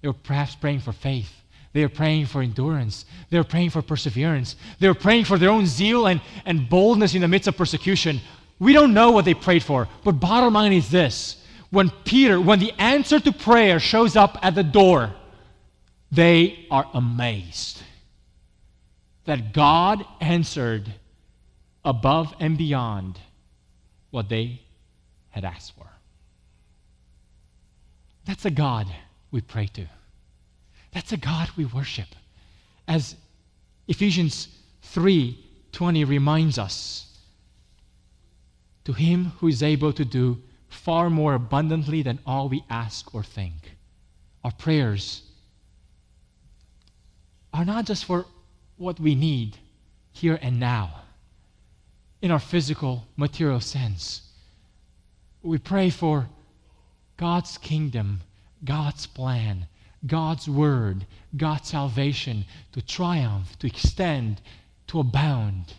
They 0.00 0.08
were 0.08 0.14
perhaps 0.14 0.54
praying 0.54 0.80
for 0.80 0.92
faith. 0.92 1.32
They 1.72 1.82
were 1.82 1.88
praying 1.88 2.26
for 2.26 2.42
endurance. 2.42 3.04
They 3.30 3.38
were 3.38 3.44
praying 3.44 3.70
for 3.70 3.82
perseverance. 3.82 4.56
They 4.78 4.88
were 4.88 4.94
praying 4.94 5.24
for 5.24 5.38
their 5.38 5.50
own 5.50 5.66
zeal 5.66 6.06
and, 6.06 6.20
and 6.44 6.68
boldness 6.68 7.14
in 7.14 7.20
the 7.20 7.28
midst 7.28 7.48
of 7.48 7.56
persecution. 7.56 8.20
We 8.58 8.72
don't 8.72 8.94
know 8.94 9.10
what 9.10 9.24
they 9.24 9.34
prayed 9.34 9.62
for, 9.62 9.88
but 10.04 10.12
bottom 10.12 10.54
line 10.54 10.72
is 10.72 10.90
this 10.90 11.42
when 11.70 11.90
Peter, 12.04 12.40
when 12.40 12.60
the 12.60 12.72
answer 12.78 13.18
to 13.18 13.32
prayer 13.32 13.80
shows 13.80 14.14
up 14.14 14.38
at 14.42 14.54
the 14.54 14.62
door, 14.62 15.12
they 16.12 16.66
are 16.70 16.88
amazed 16.94 17.82
that 19.24 19.52
God 19.52 20.04
answered 20.20 20.92
above 21.84 22.34
and 22.40 22.56
beyond 22.56 23.18
what 24.10 24.28
they 24.28 24.62
had 25.30 25.44
asked 25.44 25.74
for. 25.76 25.86
That's 28.24 28.44
a 28.44 28.50
God 28.50 28.86
we 29.30 29.40
pray 29.40 29.66
to. 29.74 29.86
That's 30.92 31.12
a 31.12 31.16
God 31.16 31.50
we 31.56 31.64
worship. 31.64 32.08
As 32.86 33.16
Ephesians 33.88 34.48
3:20 34.82 36.04
reminds 36.04 36.58
us, 36.58 37.14
to 38.84 38.92
him 38.92 39.32
who 39.38 39.48
is 39.48 39.62
able 39.62 39.92
to 39.92 40.04
do 40.04 40.42
far 40.68 41.08
more 41.10 41.34
abundantly 41.34 42.02
than 42.02 42.18
all 42.26 42.48
we 42.48 42.62
ask 42.68 43.14
or 43.14 43.22
think. 43.22 43.76
Our 44.42 44.52
prayers 44.52 45.22
are 47.52 47.64
not 47.64 47.86
just 47.86 48.04
for 48.04 48.26
what 48.76 49.00
we 49.00 49.14
need 49.14 49.56
here 50.12 50.38
and 50.42 50.60
now 50.60 51.03
in 52.24 52.30
our 52.30 52.38
physical, 52.38 53.04
material 53.18 53.60
sense. 53.60 54.22
We 55.42 55.58
pray 55.58 55.90
for 55.90 56.26
God's 57.18 57.58
kingdom, 57.58 58.22
God's 58.64 59.06
plan, 59.06 59.66
God's 60.06 60.48
word, 60.48 61.04
God's 61.36 61.68
salvation 61.68 62.46
to 62.72 62.80
triumph, 62.80 63.58
to 63.58 63.66
extend, 63.66 64.40
to 64.86 65.00
abound. 65.00 65.74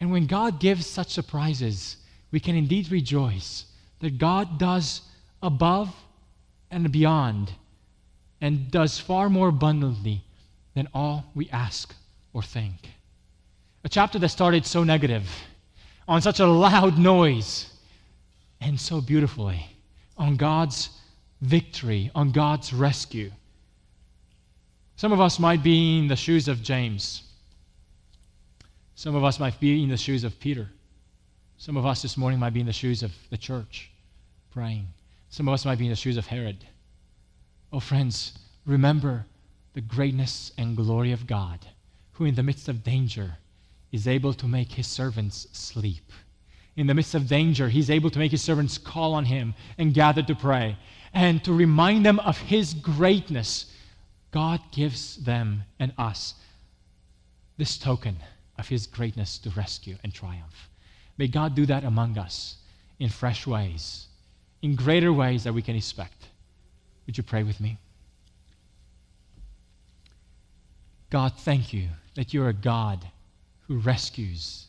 And 0.00 0.10
when 0.10 0.24
God 0.24 0.60
gives 0.60 0.86
such 0.86 1.12
surprises, 1.12 1.98
we 2.30 2.40
can 2.40 2.56
indeed 2.56 2.90
rejoice 2.90 3.66
that 4.00 4.16
God 4.16 4.58
does 4.58 5.02
above 5.42 5.94
and 6.70 6.90
beyond 6.90 7.52
and 8.40 8.70
does 8.70 8.98
far 8.98 9.28
more 9.28 9.48
abundantly 9.48 10.22
than 10.74 10.88
all 10.94 11.26
we 11.34 11.50
ask 11.50 11.94
or 12.32 12.42
think. 12.42 12.92
A 13.84 13.90
chapter 13.90 14.18
that 14.18 14.30
started 14.30 14.64
so 14.64 14.82
negative, 14.82 15.28
on 16.08 16.22
such 16.22 16.40
a 16.40 16.46
loud 16.46 16.98
noise, 16.98 17.70
and 18.60 18.80
so 18.80 19.00
beautifully, 19.00 19.66
on 20.16 20.36
God's 20.36 20.90
victory, 21.40 22.10
on 22.14 22.32
God's 22.32 22.72
rescue. 22.72 23.30
Some 24.96 25.12
of 25.12 25.20
us 25.20 25.38
might 25.38 25.62
be 25.62 25.98
in 25.98 26.08
the 26.08 26.16
shoes 26.16 26.48
of 26.48 26.62
James. 26.62 27.22
Some 28.94 29.14
of 29.14 29.24
us 29.24 29.38
might 29.38 29.60
be 29.60 29.82
in 29.82 29.90
the 29.90 29.96
shoes 29.96 30.24
of 30.24 30.38
Peter. 30.40 30.68
Some 31.58 31.76
of 31.76 31.84
us 31.84 32.02
this 32.02 32.16
morning 32.16 32.38
might 32.40 32.54
be 32.54 32.60
in 32.60 32.66
the 32.66 32.72
shoes 32.72 33.02
of 33.02 33.12
the 33.30 33.36
church 33.36 33.90
praying. 34.50 34.86
Some 35.28 35.48
of 35.48 35.54
us 35.54 35.66
might 35.66 35.78
be 35.78 35.84
in 35.84 35.90
the 35.90 35.96
shoes 35.96 36.16
of 36.16 36.26
Herod. 36.26 36.64
Oh, 37.72 37.80
friends, 37.80 38.38
remember 38.64 39.26
the 39.74 39.82
greatness 39.82 40.52
and 40.56 40.76
glory 40.76 41.12
of 41.12 41.26
God, 41.26 41.66
who 42.12 42.24
in 42.24 42.34
the 42.34 42.42
midst 42.42 42.68
of 42.68 42.82
danger 42.82 43.36
is 43.92 44.08
able 44.08 44.34
to 44.34 44.46
make 44.46 44.72
his 44.72 44.86
servants 44.86 45.46
sleep. 45.52 46.12
In 46.76 46.86
the 46.86 46.94
midst 46.94 47.14
of 47.14 47.26
danger, 47.26 47.68
he's 47.68 47.90
able 47.90 48.10
to 48.10 48.18
make 48.18 48.30
his 48.30 48.42
servants 48.42 48.76
call 48.76 49.14
on 49.14 49.24
him 49.24 49.54
and 49.78 49.94
gather 49.94 50.22
to 50.22 50.34
pray. 50.34 50.76
And 51.14 51.42
to 51.44 51.52
remind 51.52 52.04
them 52.04 52.18
of 52.20 52.36
his 52.36 52.74
greatness, 52.74 53.72
God 54.30 54.60
gives 54.72 55.16
them 55.16 55.62
and 55.78 55.92
us 55.96 56.34
this 57.56 57.78
token 57.78 58.16
of 58.58 58.68
his 58.68 58.86
greatness 58.86 59.38
to 59.38 59.50
rescue 59.50 59.96
and 60.02 60.12
triumph. 60.12 60.68
May 61.16 61.28
God 61.28 61.54
do 61.54 61.64
that 61.66 61.84
among 61.84 62.18
us 62.18 62.56
in 62.98 63.08
fresh 63.08 63.46
ways, 63.46 64.08
in 64.60 64.74
greater 64.74 65.12
ways 65.12 65.44
that 65.44 65.54
we 65.54 65.62
can 65.62 65.76
expect. 65.76 66.28
Would 67.06 67.16
you 67.16 67.22
pray 67.22 67.42
with 67.42 67.60
me? 67.60 67.78
God, 71.08 71.32
thank 71.38 71.72
you 71.72 71.88
that 72.14 72.34
you're 72.34 72.48
a 72.48 72.52
God 72.52 73.06
who 73.68 73.78
rescues. 73.78 74.66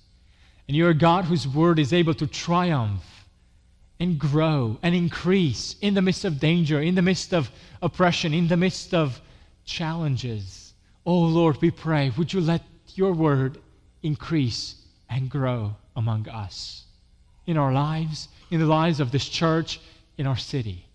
And 0.68 0.76
you're 0.76 0.89
a 0.89 0.93
God 0.93 1.26
whose 1.26 1.48
word 1.48 1.80
is 1.80 1.93
able 1.93 2.14
to 2.16 2.28
triumph 2.28 3.04
and 4.00 4.20
grow 4.20 4.78
and 4.84 4.93
increase 4.93 5.76
in 5.82 5.93
the 5.93 6.02
midst 6.02 6.26
of 6.26 6.39
danger, 6.39 6.82
in 6.82 6.95
the 6.95 7.02
midst 7.02 7.34
of 7.34 7.50
oppression, 7.82 8.34
in 8.34 8.48
the 8.48 8.58
midst 8.58 8.93
of 8.93 9.20
challenges. 9.66 10.74
Oh 11.06 11.20
Lord, 11.20 11.62
we 11.62 11.72
pray, 11.72 12.12
would 12.18 12.34
you 12.34 12.41
let 12.41 12.64
your 12.95 13.14
word 13.14 13.60
increase 14.04 14.76
and 15.10 15.30
grow 15.30 15.76
among 15.95 16.28
us 16.30 16.84
in 17.45 17.58
our 17.58 17.72
lives, 17.72 18.28
in 18.52 18.60
the 18.60 18.66
lives 18.66 19.00
of 19.00 19.12
this 19.12 19.28
church, 19.28 19.80
in 20.18 20.28
our 20.28 20.38
city. 20.38 20.86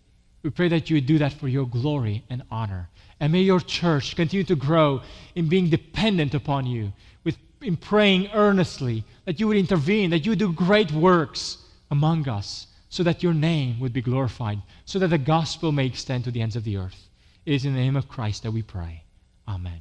We 0.43 0.51
pray 0.51 0.69
that 0.69 0.91
you 0.91 0.97
would 0.97 1.07
do 1.07 1.19
that 1.19 1.33
for 1.33 1.49
your 1.49 1.67
glory 1.67 2.25
and 2.29 2.43
honor. 2.51 2.89
And 3.21 3.33
may 3.33 3.43
your 3.43 3.61
church 3.61 4.17
continue 4.17 4.45
to 4.45 4.57
grow 4.57 5.03
in 5.35 5.49
being 5.49 5.71
dependent 5.71 6.35
upon 6.35 6.67
you, 6.67 6.93
in 7.63 7.77
praying 7.77 8.29
earnestly 8.33 9.05
that 9.25 9.39
you 9.39 9.49
would 9.49 9.57
intervene, 9.57 10.11
that 10.11 10.25
you 10.25 10.33
would 10.33 10.39
do 10.39 10.53
great 10.53 10.91
works 10.93 11.59
among 11.91 12.29
us, 12.29 12.67
so 12.89 13.03
that 13.03 13.23
your 13.23 13.35
name 13.35 13.81
would 13.81 13.93
be 13.93 14.03
glorified, 14.03 14.61
so 14.85 14.99
that 14.99 15.09
the 15.09 15.19
gospel 15.19 15.73
may 15.73 15.87
extend 15.87 16.25
to 16.25 16.31
the 16.31 16.43
ends 16.43 16.57
of 16.57 16.65
the 16.65 16.77
earth. 16.77 17.09
It 17.47 17.55
is 17.55 17.65
in 17.65 17.75
the 17.75 17.81
name 17.81 17.97
of 17.97 18.09
Christ 18.09 18.43
that 18.43 18.51
we 18.51 18.63
pray. 18.63 19.05
Amen. 19.49 19.81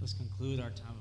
Let's 0.00 0.14
conclude 0.14 0.60
our 0.60 0.70
time 0.70 0.99